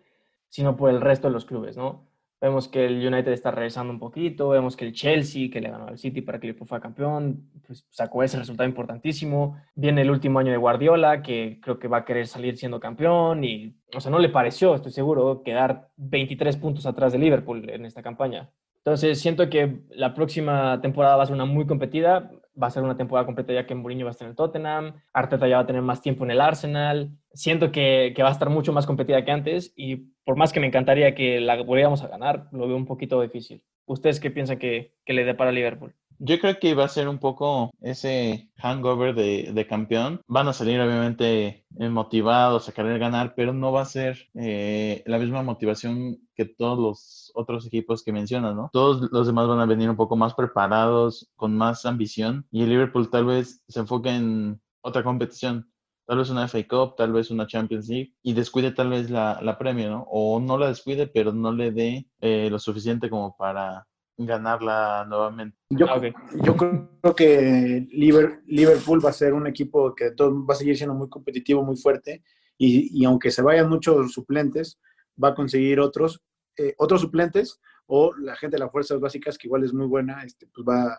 sino 0.51 0.77
por 0.77 0.91
el 0.91 1.01
resto 1.01 1.29
de 1.29 1.33
los 1.33 1.47
clubes, 1.47 1.77
¿no? 1.77 2.07
Vemos 2.45 2.69
que 2.69 2.85
el 2.85 3.07
United 3.07 3.33
está 3.33 3.51
regresando 3.51 3.91
un 3.91 3.99
poquito, 3.99 4.51
vemos 4.51 4.77
que 4.77 4.85
el 4.85 4.93
Chelsea, 4.93 5.49
que 5.51 5.63
le 5.63 5.71
ganó 5.71 5.87
al 5.87 5.97
City 5.97 6.21
para 6.21 6.39
que 6.39 6.49
Liverpool 6.49 6.69
fuera 6.69 6.83
campeón, 6.83 7.49
pues 7.67 7.87
sacó 7.89 8.23
ese 8.23 8.39
resultado 8.39 8.69
importantísimo. 8.69 9.57
Viene 9.75 10.03
el 10.03 10.11
último 10.11 10.41
año 10.41 10.51
de 10.51 10.59
Guardiola, 10.59 11.23
que 11.23 11.59
creo 11.63 11.79
que 11.79 11.89
va 11.89 11.97
a 11.99 12.05
querer 12.05 12.27
salir 12.27 12.59
siendo 12.59 12.79
campeón 12.81 13.45
y, 13.45 13.75
o 13.97 14.01
sea, 14.01 14.11
no 14.11 14.19
le 14.19 14.29
pareció, 14.29 14.75
estoy 14.75 14.93
seguro, 14.93 15.43
quedar 15.43 15.89
23 15.97 16.59
puntos 16.59 16.85
atrás 16.85 17.13
de 17.13 17.19
Liverpool 17.19 17.71
en 17.71 17.87
esta 17.87 18.03
campaña. 18.03 18.51
Entonces, 18.85 19.19
siento 19.19 19.49
que 19.49 19.81
la 19.91 20.13
próxima 20.13 20.79
temporada 20.83 21.17
va 21.17 21.23
a 21.23 21.27
ser 21.27 21.35
una 21.35 21.47
muy 21.47 21.67
competida. 21.67 22.31
Va 22.61 22.67
a 22.67 22.71
ser 22.71 22.83
una 22.83 22.97
temporada 22.97 23.25
completa 23.25 23.53
ya 23.53 23.67
que 23.67 23.75
Mourinho 23.75 24.05
va 24.05 24.11
a 24.11 24.13
estar 24.13 24.27
en 24.27 24.31
el 24.31 24.37
Tottenham. 24.37 24.95
Arteta 25.13 25.49
ya 25.49 25.57
va 25.57 25.63
a 25.63 25.67
tener 25.67 25.81
más 25.81 26.03
tiempo 26.03 26.25
en 26.25 26.31
el 26.31 26.41
Arsenal. 26.41 27.11
Siento 27.33 27.73
que, 27.73 28.15
va 28.21 28.29
a 28.29 28.33
estar 28.33 28.51
mucho 28.51 28.73
más 28.75 28.87
competida 28.87 29.25
que 29.25 29.31
antes 29.31 29.73
y 29.75 29.97
por 30.25 30.37
más 30.37 30.53
que 30.53 30.61
me 30.61 30.67
encantaría 30.67 31.15
que 31.15 31.41
la 31.41 31.61
volviéramos 31.63 32.03
a 32.03 32.09
ganar, 32.09 32.49
lo 32.53 32.69
veo 32.69 32.77
un 32.77 32.87
poquito 32.87 33.21
difícil. 33.23 33.63
¿Ustedes 33.87 34.21
qué 34.21 34.31
piensan 34.31 34.59
que 34.59 34.93
le 35.07 35.25
dé 35.25 35.35
para 35.35 35.51
Liverpool? 35.51 35.95
Yo 36.27 36.41
creo 36.41 36.59
que 36.59 36.75
va 36.75 36.85
a 36.85 36.89
ser 36.89 37.07
un 37.07 37.19
poco 37.19 37.71
ese 37.83 38.51
hangover 38.57 39.15
de, 39.15 39.67
campeón. 39.69 40.23
Van 40.27 40.49
a 40.49 40.55
salir 40.55 40.81
obviamente 40.81 41.67
motivados 41.79 42.67
a 42.67 42.73
querer 42.73 42.99
ganar, 42.99 43.35
pero 43.37 43.53
no 43.53 43.73
va 43.73 43.83
a 43.83 43.85
ser 43.85 44.31
eh, 44.33 45.03
la 45.05 45.19
misma 45.19 45.43
motivación 45.43 46.17
que 46.35 46.47
todos 46.47 46.79
los 46.79 47.31
otros 47.35 47.67
equipos 47.67 48.03
que 48.03 48.13
mencionas, 48.13 48.57
¿no? 48.57 48.71
Todos 48.73 49.11
los 49.13 49.27
demás 49.27 49.49
van 49.49 49.61
a 49.61 49.67
venir 49.67 49.91
un 49.91 49.97
poco 49.97 50.17
más 50.17 50.33
preparados, 50.33 51.31
con 51.37 51.59
más 51.59 51.85
ambición, 51.85 52.47
y 52.51 52.63
el 52.63 52.71
Liverpool 52.71 53.11
tal 53.11 53.27
vez 53.27 53.63
se 53.69 53.81
enfoque 53.81 54.09
en 54.09 54.63
otra 54.81 55.05
competición, 55.05 55.71
tal 56.07 56.19
vez 56.19 56.31
una 56.31 56.49
FA 56.49 56.67
Cup, 56.67 56.95
tal 56.97 57.13
vez 57.13 57.31
una 57.31 57.47
Champions 57.47 57.87
League, 57.91 58.15
y 58.23 58.33
descuide 58.33 58.71
tal 58.71 58.89
vez 58.89 59.11
la, 59.11 59.41
la 59.43 59.59
premio, 59.59 59.91
¿no? 59.91 60.07
O 60.09 60.41
no 60.41 60.57
la 60.57 60.69
descuide, 60.69 61.07
pero 61.07 61.35
no 61.35 61.53
le 61.53 61.71
dé 61.71 62.09
eh, 62.21 62.49
lo 62.51 62.59
suficiente 62.59 63.11
como 63.11 63.37
para 63.37 63.87
ganarla 64.17 65.05
nuevamente. 65.09 65.57
Yo, 65.71 65.87
ah, 65.89 66.01
yo 66.43 66.57
creo 66.57 67.15
que 67.17 67.87
Liverpool 67.91 69.05
va 69.05 69.11
a 69.11 69.15
ser 69.15 69.35
un 69.35 69.47
equipo 69.47 69.95
que 69.95 70.13
todo, 70.13 70.45
va 70.47 70.55
a 70.55 70.57
seguir 70.57 70.77
siendo 70.77 70.95
muy 70.95 71.09
competitivo, 71.09 71.65
muy 71.65 71.77
fuerte, 71.77 72.23
y, 72.57 73.01
y 73.01 73.05
aunque 73.05 73.31
se 73.31 73.43
vayan 73.43 73.69
muchos 73.69 74.13
suplentes, 74.13 74.79
va 75.23 75.29
a 75.29 75.35
conseguir 75.35 75.81
otros, 75.81 76.23
eh, 76.57 76.75
otros 76.79 77.01
suplentes, 77.01 77.61
o 77.87 78.15
la 78.17 78.37
gente 78.37 78.57
de 78.57 78.61
las 78.61 78.73
fuerzas 78.73 79.01
básicas, 79.01 79.37
que 79.37 79.49
igual 79.49 79.65
es 79.65 79.75
muy 79.75 79.87
buena, 79.87 80.23
este, 80.25 80.47
pues 80.47 80.67
va, 80.67 80.99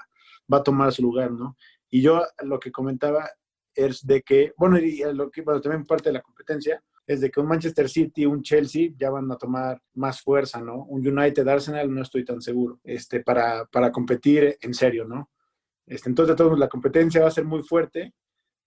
va 0.51 0.57
a 0.57 0.63
tomar 0.63 0.91
su 0.91 1.01
lugar, 1.01 1.31
¿no? 1.31 1.57
Y 1.89 2.01
yo 2.01 2.21
lo 2.43 2.59
que 2.59 2.71
comentaba 2.71 3.29
es 3.75 4.05
de 4.05 4.21
que, 4.21 4.53
bueno, 4.57 4.77
y 4.77 5.03
lo 5.13 5.29
que 5.29 5.41
bueno, 5.41 5.61
también 5.61 5.85
parte 5.85 6.09
de 6.09 6.13
la 6.13 6.21
competencia, 6.21 6.81
es 7.07 7.21
de 7.21 7.29
que 7.29 7.39
un 7.39 7.47
Manchester 7.47 7.87
City, 7.87 8.25
un 8.25 8.41
Chelsea 8.41 8.89
ya 8.97 9.09
van 9.11 9.31
a 9.31 9.37
tomar 9.37 9.81
más 9.93 10.21
fuerza, 10.21 10.59
¿no? 10.59 10.85
Un 10.85 11.07
United 11.07 11.47
Arsenal 11.47 11.93
no 11.93 12.01
estoy 12.01 12.25
tan 12.25 12.41
seguro, 12.41 12.79
este, 12.83 13.21
para, 13.21 13.65
para 13.65 13.91
competir 13.91 14.57
en 14.59 14.73
serio, 14.73 15.05
¿no? 15.05 15.29
Este, 15.85 16.09
entonces, 16.09 16.35
todos, 16.35 16.57
la 16.57 16.67
competencia 16.67 17.21
va 17.21 17.27
a 17.27 17.31
ser 17.31 17.45
muy 17.45 17.61
fuerte 17.61 18.13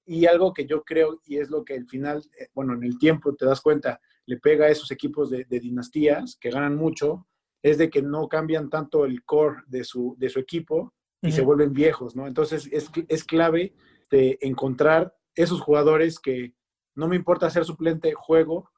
y 0.06 0.26
algo 0.26 0.54
que 0.54 0.66
yo 0.66 0.84
creo, 0.84 1.20
y 1.26 1.38
es 1.38 1.50
lo 1.50 1.64
que 1.64 1.74
al 1.74 1.86
final, 1.86 2.22
eh, 2.38 2.48
bueno, 2.54 2.74
en 2.74 2.84
el 2.84 2.96
tiempo 2.96 3.34
te 3.34 3.44
das 3.44 3.60
cuenta, 3.60 4.00
le 4.26 4.38
pega 4.38 4.66
a 4.66 4.70
esos 4.70 4.90
equipos 4.90 5.30
de, 5.30 5.44
dinastías 5.44 6.36
que 6.40 6.50
ganan 6.50 6.76
mucho, 6.76 7.26
es 7.60 7.76
de 7.76 7.90
que 7.90 8.02
no 8.02 8.28
cambian 8.28 8.70
tanto 8.70 9.04
el 9.04 9.24
core 9.24 9.62
de 9.66 9.82
su, 9.82 10.14
de 10.16 10.28
su 10.28 10.38
equipo 10.38 10.94
y 11.20 11.32
se 11.32 11.42
vuelven 11.42 11.72
viejos, 11.72 12.14
¿no? 12.14 12.28
Entonces, 12.28 12.68
es, 12.70 12.88
es 13.08 13.24
clave 13.24 13.74
de 14.10 14.38
encontrar 14.40 15.14
esos 15.34 15.60
jugadores 15.60 16.18
que 16.18 16.54
no 16.94 17.08
me 17.08 17.16
importa 17.16 17.50
ser 17.50 17.64
suplente, 17.64 18.12
juego 18.14 18.70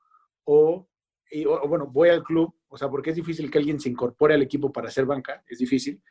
o, 0.44 0.88
bueno, 1.68 1.86
voy 1.86 2.08
al 2.08 2.22
club, 2.22 2.54
o 2.68 2.76
sea, 2.76 2.88
porque 2.88 3.10
es 3.10 3.16
difícil 3.16 3.50
que 3.50 3.58
alguien 3.58 3.80
se 3.80 3.88
incorpore 3.88 4.34
al 4.34 4.42
equipo 4.42 4.72
para 4.72 4.88
hacer 4.88 5.06
banca, 5.06 5.42
es 5.48 5.58
difícil. 5.58 6.02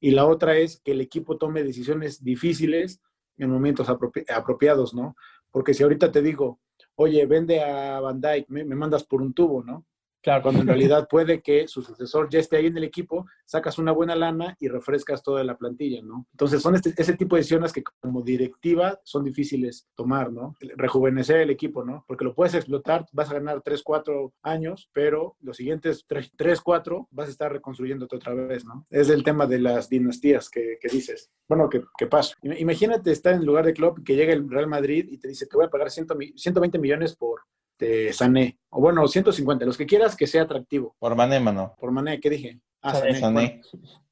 Y 0.00 0.12
la 0.12 0.26
otra 0.26 0.56
es 0.56 0.80
que 0.80 0.92
el 0.92 1.00
equipo 1.00 1.36
tome 1.36 1.62
decisiones 1.64 2.22
difíciles 2.22 3.00
en 3.36 3.50
momentos 3.50 3.88
apropiados, 3.88 4.94
¿no? 4.94 5.16
Porque 5.50 5.74
si 5.74 5.82
ahorita 5.82 6.12
te 6.12 6.22
digo, 6.22 6.60
oye, 6.94 7.26
vende 7.26 7.62
a 7.62 8.00
Van 8.00 8.20
Dyke, 8.20 8.48
me 8.48 8.64
mandas 8.64 9.04
por 9.04 9.20
un 9.20 9.34
tubo, 9.34 9.62
¿no? 9.62 9.84
Claro. 10.22 10.42
Cuando 10.42 10.62
en 10.62 10.66
realidad 10.66 11.06
puede 11.08 11.40
que 11.40 11.68
su 11.68 11.82
sucesor 11.82 12.28
ya 12.28 12.40
esté 12.40 12.56
ahí 12.56 12.66
en 12.66 12.76
el 12.76 12.84
equipo, 12.84 13.26
sacas 13.44 13.78
una 13.78 13.92
buena 13.92 14.16
lana 14.16 14.56
y 14.58 14.68
refrescas 14.68 15.22
toda 15.22 15.44
la 15.44 15.56
plantilla, 15.56 16.02
¿no? 16.02 16.26
Entonces 16.32 16.60
son 16.60 16.74
este, 16.74 16.92
ese 16.96 17.14
tipo 17.14 17.36
de 17.36 17.40
decisiones 17.40 17.72
que 17.72 17.82
como 18.00 18.22
directiva 18.22 19.00
son 19.04 19.24
difíciles 19.24 19.88
tomar, 19.94 20.32
¿no? 20.32 20.56
Rejuvenecer 20.76 21.40
el 21.40 21.50
equipo, 21.50 21.84
¿no? 21.84 22.04
Porque 22.06 22.24
lo 22.24 22.34
puedes 22.34 22.54
explotar, 22.54 23.06
vas 23.12 23.30
a 23.30 23.34
ganar 23.34 23.62
3, 23.62 23.82
4 23.82 24.32
años, 24.42 24.90
pero 24.92 25.36
los 25.40 25.56
siguientes 25.56 26.04
3, 26.06 26.60
4 26.60 27.08
vas 27.10 27.28
a 27.28 27.30
estar 27.30 27.52
reconstruyéndote 27.52 28.16
otra 28.16 28.34
vez, 28.34 28.64
¿no? 28.64 28.84
Es 28.90 29.08
el 29.08 29.22
tema 29.22 29.46
de 29.46 29.60
las 29.60 29.88
dinastías 29.88 30.50
que, 30.50 30.78
que 30.80 30.88
dices. 30.88 31.30
Bueno, 31.48 31.68
¿qué, 31.68 31.82
¿qué, 31.96 32.06
pasa? 32.06 32.34
Imagínate 32.42 33.12
estar 33.12 33.32
en 33.32 33.40
el 33.40 33.46
lugar 33.46 33.64
de 33.64 33.70
y 33.78 34.04
que 34.04 34.16
llega 34.16 34.32
el 34.32 34.48
Real 34.50 34.66
Madrid 34.66 35.06
y 35.10 35.18
te 35.18 35.28
dice, 35.28 35.46
te 35.46 35.56
voy 35.56 35.66
a 35.66 35.70
pagar 35.70 35.90
120 35.90 36.78
millones 36.78 37.16
por 37.16 37.42
este, 37.78 38.12
Sané. 38.12 38.58
O 38.70 38.80
bueno, 38.80 39.06
150, 39.06 39.64
los 39.64 39.76
que 39.76 39.86
quieras 39.86 40.16
que 40.16 40.26
sea 40.26 40.42
atractivo. 40.42 40.96
Por 40.98 41.14
Mané, 41.14 41.38
mano. 41.38 41.74
Por 41.78 41.92
Mané, 41.92 42.20
¿qué 42.20 42.30
dije? 42.30 42.60
Ah, 42.82 42.94
Sané. 42.94 43.62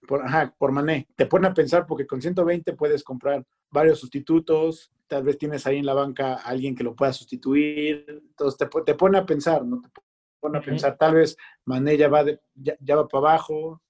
Por, 0.07 0.25
ajá, 0.25 0.55
por 0.57 0.71
Mané. 0.71 1.09
Te 1.17 1.27
ponen 1.27 1.51
a 1.51 1.55
pensar 1.55 1.85
porque 1.85 2.07
con 2.07 2.23
120 2.23 2.75
puedes 2.75 3.03
comprar 3.03 3.45
varios 3.71 3.99
sustitutos, 3.99 4.93
tal 5.09 5.25
vez 5.25 5.37
tienes 5.37 5.67
ahí 5.67 5.79
en 5.79 5.87
la 5.87 5.95
banca 5.95 6.35
a 6.35 6.43
alguien 6.43 6.77
que 6.77 6.85
lo 6.85 6.95
pueda 6.95 7.13
sustituir. 7.13 8.07
Entonces 8.09 8.57
te, 8.57 8.83
te 8.83 8.95
pone 8.95 9.19
a 9.19 9.27
pensar, 9.27 9.65
¿no? 9.65 9.81
Te 9.81 9.89
pone 10.41 10.59
a 10.59 10.63
pensar, 10.63 10.97
tal 10.97 11.15
vez 11.15 11.37
Mané 11.65 11.97
ya 11.97 12.09
va, 12.09 12.25
ya, 12.55 12.77
ya 12.79 12.97
va 12.97 13.09
para 13.09 13.31
abajo, 13.31 13.83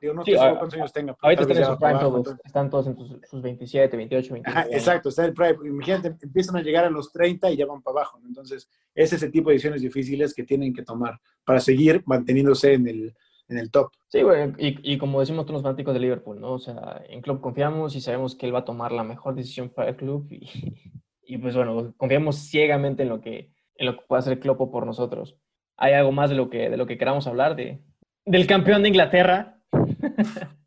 Digo, 0.00 0.14
no 0.14 0.24
sé 0.24 0.34
cuántos 0.34 0.74
años 0.74 0.92
tenga. 0.92 1.16
Ahorita 1.20 1.42
están 1.42 1.56
en 1.58 1.64
su 1.64 1.78
prime 1.78 1.98
todos. 1.98 2.36
Están 2.44 2.70
todos 2.70 2.86
en 2.86 2.96
sus, 2.96 3.42
27, 3.42 3.96
28, 3.96 4.32
29. 4.34 4.68
exacto, 4.72 5.08
está 5.08 5.24
el 5.24 5.34
prime. 5.34 5.56
Imagínate, 5.64 6.16
empiezan 6.22 6.56
a 6.56 6.62
llegar 6.62 6.84
a 6.84 6.90
los 6.90 7.12
30 7.12 7.50
y 7.50 7.56
ya 7.56 7.66
van 7.66 7.82
para 7.82 8.00
abajo. 8.00 8.20
Entonces, 8.26 8.68
es 8.94 9.12
ese 9.12 9.30
tipo 9.30 9.48
de 9.48 9.54
decisiones 9.54 9.82
difíciles 9.82 10.34
que 10.34 10.44
tienen 10.44 10.74
que 10.74 10.82
tomar 10.82 11.20
para 11.44 11.60
seguir 11.60 12.02
manteniéndose 12.06 12.74
en 12.74 12.88
el, 12.88 13.14
en 13.48 13.58
el 13.58 13.70
top. 13.70 13.90
Sí, 14.08 14.22
güey, 14.22 14.52
y, 14.58 14.94
y, 14.94 14.98
como 14.98 15.20
decimos 15.20 15.44
todos 15.44 15.54
los 15.54 15.62
fanáticos 15.62 15.94
de 15.94 16.00
Liverpool, 16.00 16.40
¿no? 16.40 16.52
O 16.52 16.58
sea, 16.58 17.02
en 17.08 17.20
Club 17.22 17.40
confiamos 17.40 17.94
y 17.96 18.00
sabemos 18.00 18.34
que 18.34 18.46
él 18.46 18.54
va 18.54 18.60
a 18.60 18.64
tomar 18.64 18.92
la 18.92 19.04
mejor 19.04 19.34
decisión 19.34 19.68
para 19.68 19.90
el 19.90 19.96
club 19.96 20.26
y, 20.30 20.48
y 21.26 21.38
pues 21.38 21.54
bueno, 21.56 21.94
confiamos 21.96 22.36
ciegamente 22.36 23.02
en 23.02 23.08
lo 23.08 23.20
que, 23.20 23.52
en 23.74 23.86
lo 23.86 23.96
que 23.96 24.04
puede 24.06 24.20
hacer 24.20 24.40
Klopp 24.40 24.70
por 24.70 24.86
nosotros. 24.86 25.36
¿Hay 25.76 25.92
algo 25.92 26.12
más 26.12 26.30
de 26.30 26.36
lo 26.36 26.48
que, 26.48 26.70
de 26.70 26.76
lo 26.76 26.86
que 26.86 26.96
queramos 26.96 27.26
hablar? 27.26 27.54
De, 27.56 27.82
¿Del 28.24 28.46
campeón 28.46 28.82
de 28.82 28.88
Inglaterra? 28.88 29.55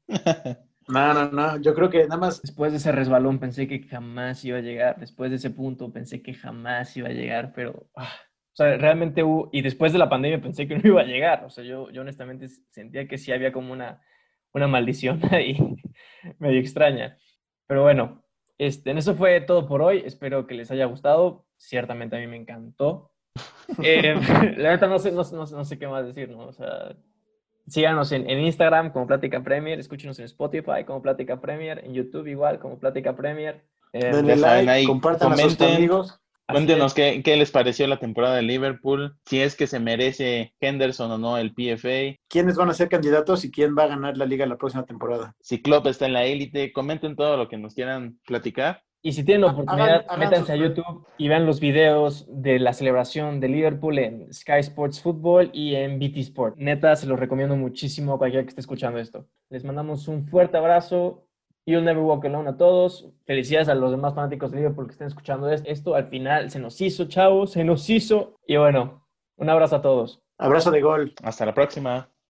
No, 0.89 1.13
no, 1.13 1.32
no. 1.32 1.62
Yo 1.62 1.76
creo 1.76 1.89
que 1.89 2.04
nada 2.04 2.17
más. 2.17 2.41
Después 2.41 2.72
de 2.72 2.80
ese 2.80 2.91
resbalón 2.91 3.39
pensé 3.39 3.67
que 3.67 3.84
jamás 3.84 4.43
iba 4.43 4.58
a 4.58 4.62
llegar. 4.62 5.00
Después 5.00 5.30
de 5.30 5.38
ese 5.38 5.52
punto 5.52 5.93
pensé 5.93 6.22
que 6.24 6.34
jamás 6.34 6.98
iba 6.98 7.10
a 7.10 7.13
llegar, 7.13 7.54
pero. 7.54 7.88
Ah, 7.95 8.12
o 8.52 8.56
sea, 8.56 8.76
realmente 8.76 9.24
hubo. 9.24 9.50
Y 9.54 9.62
después 9.62 9.93
de 9.93 10.00
la 10.00 10.10
pandemia 10.10 10.41
pensé 10.41 10.67
que 10.67 10.76
no 10.76 10.82
iba 10.84 11.02
a 11.02 11.06
llegar. 11.06 11.45
O 11.45 11.50
sea, 11.52 11.63
yo, 11.63 11.91
yo 11.91 12.02
honestamente 12.02 12.48
sentía 12.72 13.08
que 13.08 13.19
sí 13.19 13.32
había 13.32 13.52
como 13.52 13.72
una, 13.72 14.02
una 14.52 14.67
maldición 14.67 15.22
ahí 15.32 15.58
medio 16.39 16.60
extraña. 16.60 17.17
Pero 17.67 17.84
bueno, 17.84 18.24
este, 18.58 18.89
en 18.89 18.98
eso 18.98 19.13
fue 19.13 19.41
todo 19.41 19.67
por 19.67 19.84
hoy. 19.84 20.02
Espero 20.04 20.48
que 20.48 20.56
les 20.56 20.72
haya 20.72 20.86
gustado. 20.86 21.45
Ciertamente 21.56 22.15
a 22.15 22.19
mí 22.19 22.28
me 22.28 22.38
encantó. 22.38 23.12
Eh, 23.84 24.15
la 24.58 24.69
verdad 24.72 24.89
no 24.89 24.98
sé, 24.98 25.12
no, 25.12 25.22
no, 25.22 25.45
no 25.45 25.63
sé 25.63 25.78
qué 25.78 25.88
más 25.88 26.04
decir, 26.04 26.28
¿no? 26.32 26.48
O 26.48 26.52
sea, 26.52 26.95
síganos 27.67 28.12
en, 28.12 28.30
Instagram 28.30 28.91
como 28.91 29.08
Plática 29.08 29.43
Premier, 29.43 29.80
escúchenos 29.80 30.19
en 30.19 30.26
Spotify 30.26 30.84
como 30.86 31.02
Plática 31.02 31.39
Premier, 31.41 31.84
en 31.86 31.93
YouTube 31.93 32.28
igual 32.28 32.60
como 32.60 32.80
Plática 32.80 33.15
Premier. 33.15 33.63
Eh, 33.93 34.12
Denle 34.12 34.36
like, 34.36 34.88
compartan 34.88 35.32
comenten, 35.32 35.76
amigos. 35.76 36.19
Cuéntenos 36.48 36.95
qué, 36.95 37.22
qué, 37.24 37.38
les 37.38 37.52
pareció 37.52 37.86
la 37.86 38.00
temporada 38.00 38.36
de 38.36 38.41
Liverpool, 38.41 39.15
si 39.26 39.39
es 39.39 39.56
que 39.56 39.67
se 39.67 39.80
merece 39.80 40.56
Henderson 40.60 41.12
o 41.12 41.17
no 41.19 41.38
el 41.38 41.54
PFA. 41.54 42.17
¿Quiénes 42.28 42.56
van 42.56 42.69
a 42.69 42.74
ser 42.74 42.89
candidatos 42.89 43.45
y 43.45 43.52
quién 43.52 43.76
va 43.78 43.84
a 43.84 43.88
ganar 43.88 44.17
la 44.17 44.26
liga 44.26 44.48
la 44.48 44.58
próxima 44.58 44.84
temporada? 44.84 45.36
Si 45.41 45.62
Klopp 45.62 45.86
está 45.86 46.08
en 46.08 46.13
la 46.13 46.26
élite, 46.26 46.74
comenten 46.74 47.15
todo 47.15 47.38
lo 47.38 47.48
que 47.48 47.58
nos 47.58 47.76
quieran 47.76 48.19
platicar. 48.26 48.82
Y 49.01 49.13
si 49.13 49.23
tienen 49.23 49.45
oportunidad, 49.45 50.05
métanse 50.17 50.51
a 50.51 50.55
YouTube 50.57 51.05
y 51.17 51.29
vean 51.29 51.45
los 51.45 51.62
videos 51.62 52.25
de 52.29 52.59
la 52.59 52.73
celebración 52.73 53.39
de 53.39 53.47
Liverpool 53.47 53.97
en 53.97 54.33
Sky 54.33 54.59
Sports 54.59 55.01
Football 55.01 55.51
y 55.53 55.75
en 55.75 55.99
BT 55.99 56.17
Sport. 56.17 56.57
Neta, 56.57 56.95
se 56.97 57.07
los 57.07 57.17
recomiendo 57.17 57.55
muchísimo 57.55 58.13
a 58.13 58.17
cualquiera 58.17 58.43
que 58.43 58.49
esté 58.49 58.62
escuchando 58.62 58.99
esto. 58.99 59.25
Les 59.49 59.63
mandamos 59.63 60.09
un 60.09 60.27
fuerte 60.27 60.57
abrazo. 60.57 61.25
You'll 61.65 61.85
never 61.85 62.03
walk 62.03 62.25
alone 62.25 62.49
a 62.49 62.57
todos. 62.57 63.09
Felicidades 63.25 63.69
a 63.69 63.75
los 63.75 63.91
demás 63.91 64.15
fanáticos 64.15 64.51
de 64.51 64.57
Liverpool 64.57 64.88
que 64.88 64.93
estén 64.93 65.07
escuchando 65.07 65.49
esto. 65.49 65.95
Al 65.95 66.07
final 66.07 66.49
se 66.49 66.59
nos 66.59 66.81
hizo, 66.81 67.05
chavos, 67.05 67.51
se 67.53 67.63
nos 67.63 67.89
hizo. 67.89 68.35
Y 68.45 68.57
bueno, 68.57 69.07
un 69.38 69.49
abrazo 69.49 69.77
a 69.77 69.81
todos. 69.81 70.21
Abrazo 70.38 70.71
de 70.71 70.81
gol. 70.81 71.13
Hasta 71.23 71.45
la 71.45 71.53
próxima. 71.53 72.09